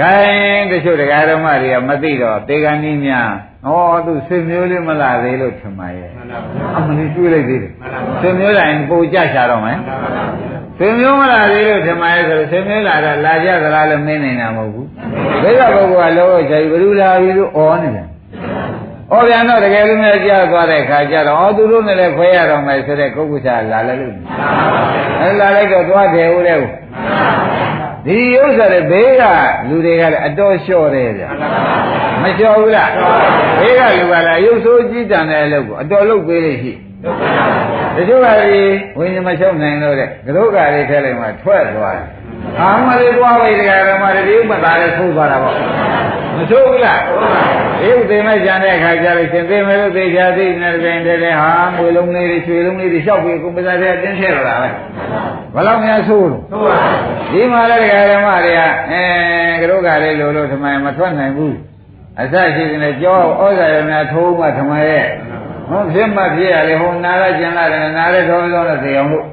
[0.00, 3.30] ဂိုင်းတချို့ဒကာဓမ္မတွေကမသိတော့တေဂန်ကြီးများ
[3.66, 3.70] ဩ
[4.06, 6.10] သူဆွေမျိုးလေးမလာသေးလို့ထင်ပါရဲ့
[6.76, 7.72] အမလေးတွေးလိုက်သေးတယ်
[8.20, 9.78] ဆွေမျိုးလာရင်ပိုကြချတော့မယ်
[10.78, 14.88] ဆွေမျိုးမလာသေးလို့ဓမ္မရဲ့ဆိုဆွေမျိုးလာတော့လာကြသလားလို့မင်းနေတာမဟုတ်ဘူး
[15.42, 18.06] ဘိက္ခပုဂ္ဂိုလ်ကလောချာဘ누구လာပြီလို့ဩနေတယ်
[19.12, 24.14] ဩပြန်တော့တကယ်လို့များကြားသွားတဲ့ခါကျတော့ဩသူတို့နဲ့လည်းခွဲရတော့မယ်ဆိုတဲ့ကုက္ကုစာလာလည်းလို့
[25.20, 26.58] အဲလာလိုက်တော့သွားတယ်ဦးတဲ့
[28.06, 29.22] ဒီဥစ္စာတွေဘေးက
[29.68, 31.24] လူတွေကလည်းအတော်လျှော့တယ်ဗျ
[32.22, 32.90] မလျှော့ဘူးလား
[33.60, 36.72] ဘေးကလူကလည်းရုပ်ဆိုးကြည့်တန်တဲ့အလုပ်ကိုအတော်လုပ်ပေးလို့ရှိ
[37.96, 38.62] တချို့ကဒီ
[38.98, 42.06] ဝိညာဉ်မချုပ်နိုင်လို့တဲ့ကရုကလေးထဲလိုက်မှထွက်သွားတယ်
[42.60, 45.54] အာမလေးသွားပြီတရားဓမ္မတွေဒီဥပဒါလေးဆုံးသွားတာပေါ့
[46.40, 47.00] မဆိုးဘူးလား
[47.80, 54.68] ဒီဥသိမဲ့ကြံတဲ့အခါကျတော့ရှင်သိမယ်လို့သိချာသိနေတယ်ပြင်တယ်ဟာငွေလုံးလေးတွေရွှေလုံးလေးတွေလျှောက်ပြီးကုပ္ပဇာတွေတင်းထည့်တော့တာပဲ
[55.54, 56.74] ဘယ်လောက်များဆိုးလို့ဆိုးပါ
[57.32, 58.60] ဒီမှာလည်းတရားဓမ္မတွေက
[58.90, 59.02] အဲ
[59.60, 61.56] ကရုကလေးလိုလို့ထမမထွက်နိုင်ဘူး
[62.20, 65.06] အစရှိတဲ့ကြောဩဇာရများထိုးမှထမရဲ့
[65.68, 69.24] ဟောဖြစ်မှဖြစ်ရလေဟိုနာရကျင်လာတယ်နာရတော်တော်နဲ့သိအောင်လို့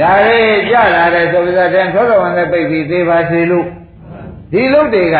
[0.00, 3.66] ဒါလေးကြလာတဲ့သုပ္ပဇာတန်သောတော်ဝန်နဲ့ပိတ်ပြီးသေးပါစေလို့
[4.52, 5.18] ဒီလုတ်တွေက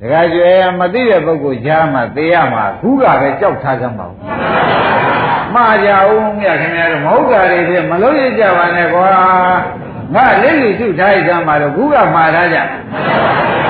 [0.00, 4.20] ဒကာကျွဲမသိတဲ့ပုဂ္ဂိုလ်ကြားမှာသိရမှာခုကပဲကြောက်ထားကြမှာဘူး
[5.54, 9.06] မှားကြအောင်မြခင်ဗျားတို့မဟုတ်တာတွေဖြစ်မလို့ရကြပါနဲ့ကွာ
[10.14, 12.58] ငါလက်လူစုထားရကြမှာတော့ခုကမှားထားကြ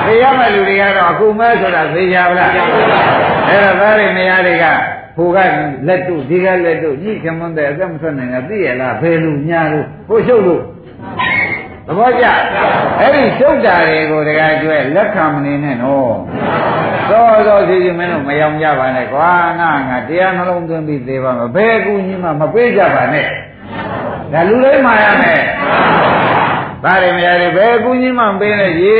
[0.05, 2.63] သိရမယ့်လူတွေကတော့အခုမဲဆိုတာသိကြပါလားအဲ့
[3.63, 4.65] တော့သားတွေနေရာတွေက
[5.17, 5.37] ဟိုက
[5.87, 10.61] လက်တို့ဒီကလက်တို့ညှိခမွန်းတဲ့အသက်မထွက်နိုင်တာသိရလားဘယ်လူညာလို့ဟိုရှုပ်လို့
[11.89, 12.25] သဘောကျ
[12.99, 16.13] အဲ့ဒီရှုပ်တာတွေကိုတကယ်ကျွဲလက်ခံမနေနဲ့နော်
[17.09, 23.25] သောသောစီစီမင်းတို့မယောင်ကြပါနဲ့ကွာငါငါတရားနှလုံးသွင်းပြီးသေးပါမယ်ဘယ်ကူကြီးမှမပေးကြပါနဲ့
[24.33, 25.41] ဒါလူလေးမှာရမယ်
[26.83, 28.97] ဒါတွေမရတယ်ဘယ်ကူကြီးမှမပေးနဲ့ရေ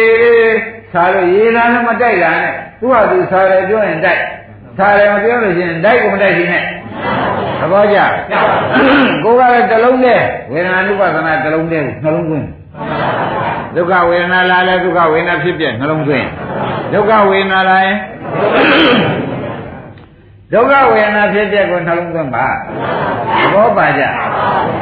[0.93, 4.21] စားလို့ရေလာလည်းမတိုက်တာနဲ့သူ့ဟာသူစားတယ်ပြောရင်တိုက်
[4.77, 6.63] စားတယ်မပြောလို့ရှိရင်တိုက်ကိုမတိုက်ရှင်နဲ့
[7.59, 7.97] သဘောကျ
[9.23, 10.21] ကိုယ်ကလည်းတစ်လုံးနဲ့
[10.51, 12.47] ဝေဒနာနုပသနာတစ်လုံးနဲ့နှလုံးသွင်း
[13.75, 16.27] ဒုက္ခဝေဒနာလာလဲဒုက္ခဝေဒနာဖြစ်ပြနှလုံးသွင်း
[16.93, 17.97] ဒုက္ခဝေဒနာလာရင်
[20.53, 22.53] ဒုက္ခဝေဒနာဖြစ်တဲ့ကိုနှလုံးသွင်းပါသ
[23.53, 24.03] ဘောပါကြ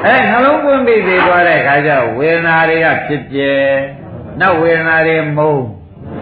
[0.05, 3.39] အဲနှလုံးသွင်းပြီးသိသွားတဲ့အခါကျဝေဒနာတွေကဖြစ်ပြ
[4.41, 5.55] နောက်ဝေဒနာတွေမုံ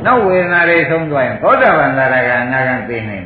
[0.06, 3.20] နောက်ဝေဒနာတွေဆုံးသွားရင်သောတာပန်သရကအနာဂံသိနေ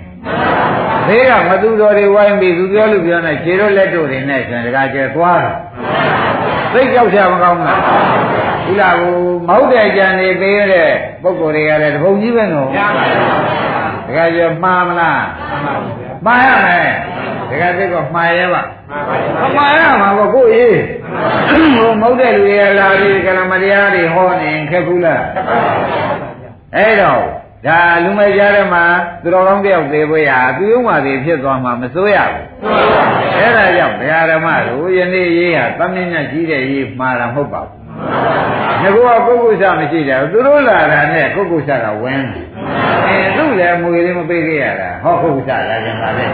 [1.07, 5.45] သေးကမသူတော်တွေဝိုင်းပြီးသူပြောလို့ပြောနေခြေတို့လက်တို့တွေနဲ့ဆိုရင်တကကျဲသွားတ
[6.69, 7.79] ယ်သိကြောက်ကြမကောင်းလား
[8.65, 9.15] ဒီလားကို
[9.47, 10.89] မဟုတ်တဲ့ကြံနေပေးရတဲ့
[11.23, 12.69] ပုံကိုယ်တွေကလည်းတပုံကြီးပဲနော်
[14.07, 15.23] တကကျဲမှားမလား
[16.25, 16.89] မှားရမယ်
[17.49, 18.61] တကသိကောမှားရဲပါ
[19.41, 20.77] မမှားရမှာပေါ့ကိုကြီး
[21.77, 25.23] ဟိုမဟုတ်တဲ့လူတွေလာပြီးကလမတရားတွေဟောနေခက်ဘူးလား
[26.75, 27.23] အဲ့တော့
[27.65, 28.85] ဒါလူမကြားထဲမှာ
[29.23, 32.45] သူတော်ကောင်းတယောက်သေးပွဲရသူယုံမှသေးဖြစ်သွားမှာမစိုးရဘူး
[33.37, 42.45] အဲ့ဒါကြောင့်ဘုရားဓမ္မတို့ယနေ့ရေးဟာသမင်းနဲ့ကြီးတဲ့ရေးမှားတာမဟုတ်ပါဘူးငါကပုဂ္ဂိုလ်စမရှိတယ်သူတို့လာတာနဲ့ပုဂ္ဂိုလ်စကဝင်တယ်
[43.07, 46.25] အဲသူ့လည်းမွေလေးမပေးခဲ့ရတာဟောပုဂ္ဂိုလ်စလာကြပါလေ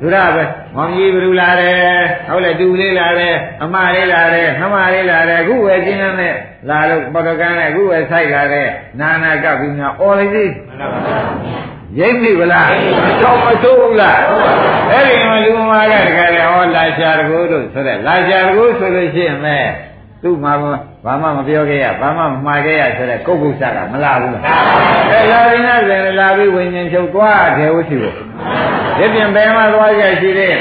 [0.00, 0.44] သူရပဲ
[0.76, 6.34] မောင်ကြီးဘလူလာတယ်ဟုတ်လေတူလေးလာတယ်အမလေးလာတယ်နှမလေးလာတယ်အခုဝယ်ကျင်းနဲ့
[6.68, 8.68] လာလို့ပေါ်တော်ကန်းနဲ့အခုဝယ်ဆိုင်လာတယ်
[9.00, 10.50] နာနာကပ်ပြီးညာအော်လိုက်သေး
[11.98, 12.68] ရိပ်မိဗလား
[13.22, 14.18] တော့မဆိုးဘူးလား
[14.90, 19.64] အဲ့ဒီမှာလူမာကတကယ်ဟောလာရှာတကူတို့ဆိုတဲ့လာရှာတကူဆိုလို့ရှိရင်မဲ့
[20.22, 20.52] သူ့မှာ
[21.04, 24.42] ဘာမှမပြောခဲ့ရဘာမှမမှားခဲ့ရဆိုတဲ့ကုတ်ကုတ်စကမလာဘူးလား
[25.10, 28.16] အဲလာရင်လည်းလာပြီးဝิญဉ္ဇချုပ်သွားတယ်ဟုတ်ရှိလို့
[28.98, 30.60] ဒီပြင်ဘယ်မှာသွားကြရှိသေးလဲ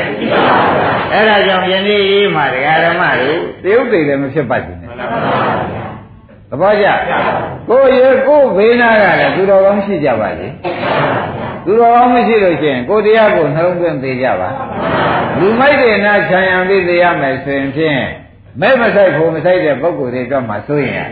[1.12, 4.78] အဲ့ဒါကြောင့်ယနေ့ရေးမှာတရားဓမ္မတို့တယုတ်သိလည်းမဖြစ်ပါဘူး
[6.50, 6.88] သဘောကျ
[7.70, 10.48] ကိုရေကိုဘေးနာကလည်းသူတော်ကောင်းရှိကြပါလေ
[11.66, 14.50] သူတော်ကောင်းမရှိလို့ရှိရင်ကိုတရားကိုနှလုံးသွင်းသေးကြပါ
[15.40, 18.02] လူမိုက်တဲ့နာခြံရံပြီးသေးရမယ်ဆိုရင်ဖြင့်
[18.62, 21.08] မဲ့မဆိုင်ဖို့မဆိုင်တဲ့ပုဂ္ဂိုလ်တွေတော့မှစိုးရင်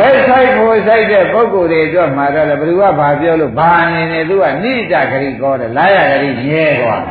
[0.00, 7.02] မဲ့ဆိုင်ဖို့ဆိုင်တဲ့ပုဂ္ဂိုလ်တွေတော့မှတော့ဘယ်သူကဘာပြောလို့ဘာအနေနဲ့သူကနိဒဂရိကောတယ်လာရဂရိမြဲသွား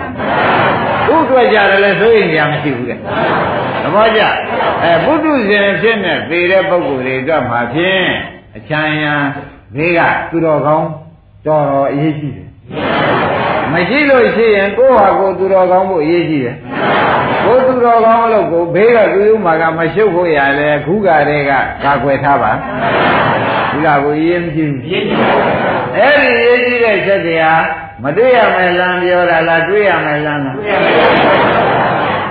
[1.08, 2.98] သူ့အတွက်ကြတယ်လဲစိုးရင်ကြမရှိဘူးတဲ့
[3.84, 4.22] သဘောကျ
[4.84, 8.06] အဲပုထုဇဉ်ဖြစ်နေသေတဲ့ပုဂ္ဂိုလ်တွေတော့မှဖြင့်
[8.58, 9.14] အချမ်းရံ
[9.76, 10.00] ဘေးက
[10.32, 10.88] သူတော်ကောင်း
[11.46, 12.48] တော်တော်အရေးကြီးတယ်
[13.74, 16.56] မရှိလို့ရှိရင်ကိုယ့်ဟာကိုယ်သူတော်ကောင်းဖို့အရေးကြီးတယ်
[17.50, 21.52] ကိုယ်သူတော်ကောင်းလို့ကိုဘေးကသူယုံမှာကမရှုပ်ဖို့ရလဲခုကတည်းက
[21.84, 22.52] ကာကွယ်ထားပါ
[23.72, 24.82] ဒီကကိုရေးမကြည့်ဘူး
[25.98, 27.64] အဲ့ဒီရေးကြည့်တဲ့ချက်တရား
[28.04, 30.56] မတွေ့ရမယ်လမ်းပြောတာလားတွေ့ရမယ်လမ်းလား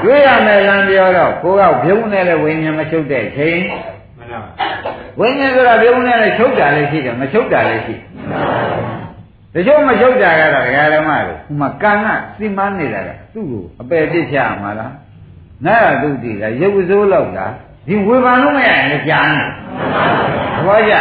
[0.03, 3.61] တွေ့ရမယ်လမ်းပြောတော့ကိုကဘုံနဲ့လည်းဝိညာဉ်မချုပ်တဲ့ချိန်
[5.21, 7.95] ဝိညာဉ်ဆိုတာဘုံနဲ့လည်းချုပ်တာလည်းရှိတယ်မချုပ်တာလည်းရှိ
[9.55, 12.07] တချို့မချုပ်တာကတော့ဒကာဓမ္မတွေဟိုမှာကံက
[12.39, 14.93] စီမန်းနေတာကသူ့ကိုအပယ်ပြစ်ချမှာလား
[15.67, 17.47] နာရတုတိကရုပ်စိုးလောက်တာ
[17.87, 19.45] ဒီဝေဘာလို့မရရင်ကြာနေ
[20.57, 20.95] သဘောကျ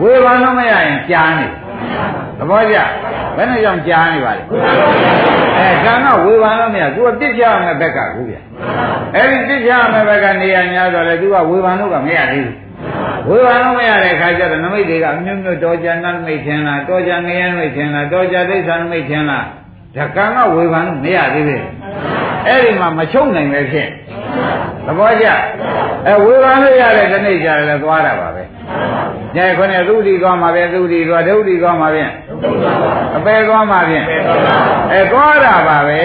[0.00, 1.46] ဝေဘာလို့မရရင်ကြာနေ
[2.38, 2.76] သဘောကျ
[3.36, 4.42] ဘယ်နဲ့ကြောင့်ကြာနေပါလဲ
[5.58, 8.36] အဲကံကဝေဘာလို့မရသူကပြစ်ချရမယ်ဘက်ကကိုဗျ
[9.14, 12.56] အဲဒီပြစ်ချရမယ်ဘက်ကနေရာများတော့လေသူကဝေဘာလို့ကမရသေးဘူး
[13.28, 19.44] ဝေဘာလို့မရတဲ့ခါကျတော့နမိတ်တွေကအမျိုးမျိုးတော်ကြနမိတ်ထင်လားတော်ကြငရဲနမိတ်ထင်လားတော်ကြဒိဋ္ဌာနမိတ်ထင်လား
[19.96, 21.64] ဓကံကဝေဘာလို့မရသေးဘူး
[22.46, 23.88] အဲ့ဒီမှာမချုပ်နိုင်ပဲဖြစ်
[24.86, 25.26] သဘောကျ
[26.06, 28.42] အဲဝေဘာလို့ရတဲ့ဒီနေ့ကျတယ်လည်းသွားတာပါပဲ
[29.36, 32.12] ညခွနဲ့သုတိသွားမှာပဲသုတိသွားဒုတိသွားမှာဖြင့်
[33.16, 34.06] အပယ်သွားမှာဖြင့်
[34.92, 36.00] အဲသွားတာပါပဲ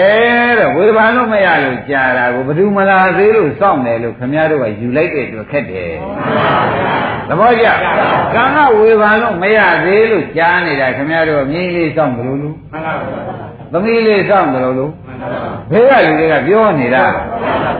[0.58, 5.92] တဲ့ဝေဘာလို့မရလို့ကြာတာကိုဘယ်သူမလာသေးလို့စောင့်တယ်လို့ခမည်းတော်ကယူလိုက်တဲ့အတွက်ခက်တယ်
[7.28, 7.66] သဘောကျ
[8.34, 14.90] ကံကဝေဘာလို့မရသေးလို့ကြားနေတာခမည်းတော်မြင်းလေးစောင့်ကြလို့လို့မှန်ပါပါ သမီးလေးစောင့်ကြလို့လို့
[15.70, 17.04] ဘေးကလူတွေကပြောနေတာ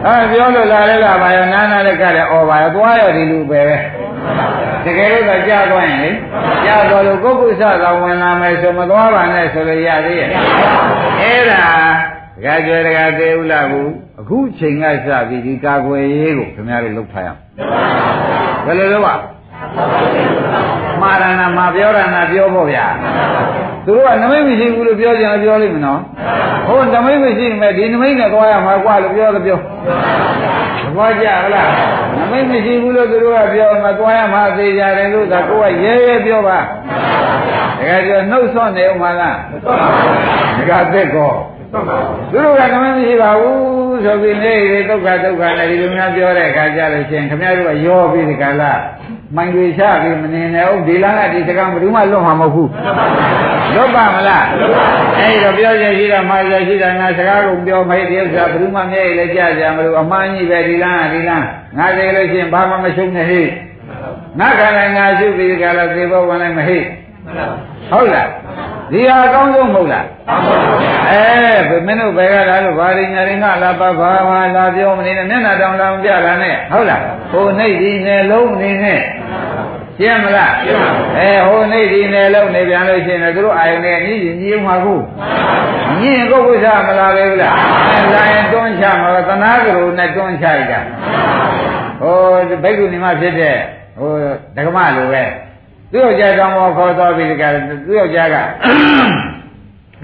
[0.07, 3.77] အဲပြောလို့လာလဲလာပါရောနားနာလည်းကလည်းអော်ပါရောသွားရဒီလူပဲပဲ
[4.85, 6.11] တကယ်လို့သာကြားသွားရင်လေ
[6.65, 10.29] ကြားသွားလို့ကိုယ်ကုသသာဝင်လာမယ်ဆိုမသွားပါနဲ့ဆိုလို့ရသေးရဲ့
[11.21, 11.65] အဲ့ဒါ
[12.37, 17.41] တကယ်ကြွယ်တကယ်သေးဦးလားဘူးအခုချိန်ကစပြီးဒီကာကွယ်ရေးကိုခင်ဗျားတို့လုပ်ထားရအောင်
[18.67, 19.15] ဘယ်လိုလုပ်ပါ
[21.01, 22.87] မှားရဏမှာပြောရဏပြောဖို့ဗျာ
[23.87, 26.01] သူတို့ကနမိတ်မရှိဘူးလို့ပြောကြတယ်ပြောလိမ့်မယ်နော်
[26.67, 29.59] ဟုတ်နမိတ်မရှိမယ်ဒီနမိတ်နဲ့သွားရမှာကွာလို့ပြောတော့ပြော
[30.85, 31.69] သဘောကျလား
[32.19, 36.65] နမိတ်မရှိဘူးလို့သူတို့ကပြောမှာသွားရမှာသိကြတယ်လို့သာကိုကရဲရဲပြောပါတ
[37.89, 39.37] ကယ်ပြောနှုတ်ဆွနေဦးမှာလား
[40.59, 41.33] ဒကာသက်ကော
[42.33, 48.73] သူတို့ကနမိတ်မရှိပါဘူးဆိုပြီးနေလေဒုက္ခဒုက္ခနဲ့ဒီလိုများပြောတဲ့အခါကျလို့ရှင်ခင်ဗျားတို့ကရောပြီးဒီကလာ
[49.37, 52.71] မိုင်တွေချပြီးမနေနဲ့ဟုတ်ဒီလားကဒီစကားဘယ်သူမှလွတ်မှာမဟုတ်ဘူး
[53.75, 54.45] လွတ်ပါမလား
[55.19, 61.45] အဲဒီတော့ပြောရရှိတာမှာရရှိတာငါစကားကိုပြောမေးဒီဥစ္စာဘယ်သူမှမြဲလည်းကြကြမလို့အမှန်ကြီးပဲဒီလားဒီလား
[61.79, 63.43] ငါသိလို့ရှိရင်ဘာမှမရှုံးနဲ့ဟိ
[64.39, 66.79] ငါခန္ဓာငါရှုပြီးဒီကလာသေဘောဝင်လိုက်မဟိ
[67.91, 68.29] ဟုတ်လား
[68.93, 70.07] ဒီဟာအကောင်းဆုံးမဟုတ်လား
[71.11, 77.01] အဲမင်းတို့ဘယ်ကလာလို့ဘာရင်းညာရင်းကလာပါဘာမှလာပြောမနေနဲ့မျက်နှာတောင်တောင်ပြလာနဲ့ဟုတ်လား
[77.33, 79.01] ဟိုနှိပ်ဒီနယ်လုံးနေနဲ့
[79.99, 84.95] ရှင်းမလားရှင်းပါဘူးအဲဟိုနှိပ်ဒီနယ်လုံးနေပြန်လို့ရှင်းတယ်သူတို့အာယုန်နဲ့ညီညီညီမှာခု
[86.01, 87.55] ညီရင်ကိုယ်ဝိသမလာပဲဘူးလား
[87.91, 90.81] အဲလာရင်တွန်းချမှာသနာကရုနဲ့တွန်းချလိုက်တာ
[92.01, 92.17] ဟို
[92.63, 93.57] ဘိက္ခုနီမဖြစ်တဲ့
[93.99, 94.11] ဟို
[94.57, 95.25] ဓကမလိုပဲ
[95.93, 97.45] သူ့ယောက်ျားတောင်ပေါ်ခေါ်သွားပြီးဒီက
[97.87, 98.37] သူ့ယောက်ျားက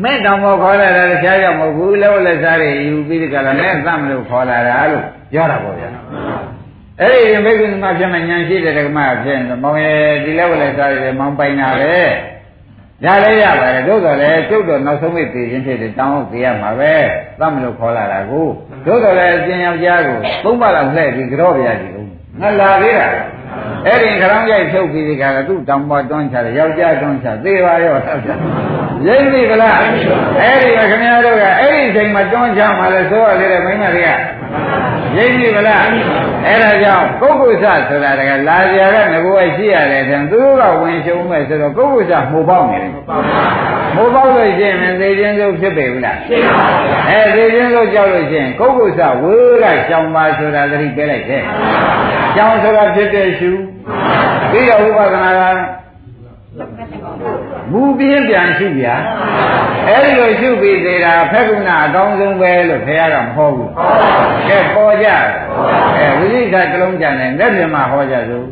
[0.02, 5.88] မဲ့တောင်ပေါ်ခေါ်လာတာတခြားကြောင့်မဟုတ်ဘူးလောလက်စားတွေယူပြီးဒီကလာမဲ့သတ်မလို့ခေါ်လာတာလို့ပြောတာပေါ့ဗျာ
[7.00, 11.96] အဲ့ဒီဘိက္ခုနီမဖြစ်မှညာရှိတဲ့ဓကမဖြစ်ရင်မောင်ရဲ့ဒီလောလက်စားတွေမောင်ပိုင်တာပဲ
[13.04, 16.94] ဒါလည်းရပါတယ်သို့တော်လည်းကျုပ်တော်နောက်ဆုံးမိသေးခြင်းဖြစ်တဲ့တောင်းဟုတ်သေးရမှာပဲ
[17.40, 18.46] သတ်မလို့ခေါ်လာတာကို
[18.86, 22.08] သို့တော်လည်းအရှင်ယောက်ျားကိုသုံးပါးလောက်လှည့်ပြီးကြော့ပြရစီဦး
[22.40, 23.08] ငါလာသေးတာ
[23.86, 28.30] အဲ့ဒီခရောင်းကြိုက်ဖြုတ်ပြီးဒီကရသူ့တောင်ပေါ်တွန်းချတယ်ယောက်ျားတွန်းချသေပါရောဆောက်ချ
[29.06, 29.76] ရိပ်ပြီကလား
[30.40, 34.10] အဲ့ဒီကခင်ဗျားတို့ကအဲ့ဒီချိန်မှာတွန်းချမှလည်းဆိုရသေးတယ်မိမတွေက
[35.16, 35.84] ရိပ်ပြီကလား
[36.46, 42.90] အဲ့ဒါကြောင့်ပုဂ္ဂိုလ်ဆဆိုတာတကလာကြရကငကိုယ်ရှိရတယ်ဆိုရင်သူတို့ကဝင်ရှုံးမဲ့ဆိုတော့ပုဂ္ဂိုလ်ဆမှုပေါက်နေတယ်
[43.96, 51.42] မှုပေါက်လို့ရှိရင်သေခြင်းစိုးဖြစ်ပေဘူးလားဖြစ်ပါဘူးအဲသေခြင်းစိုးကြောက်လို့ရှိရင်ပုဂ္ဂိုလ်ဆဝေးကရှောင်ပါဆိုတာသတိပေးလိုက်တယ်
[52.34, 53.50] ရှောင်ဆိုတာဖြစ်တဲ့ရှု
[54.50, 56.60] ပြီးတော့ဥပဒနာက
[57.72, 58.86] မူပြင်းပြန်ရှုပြ
[59.86, 63.70] အဲ့ဒီလိုရှုပြီးသေးတာဖက်ကုဏအကောင်းဆုံးပဲလို့ခင်ဗျားကမဟောဘူး
[64.48, 65.08] ကဲပေါ်ကြ
[65.96, 68.46] အဲဝိသိကတလုံးကြတယ်လက်ပြမဟောကြစို့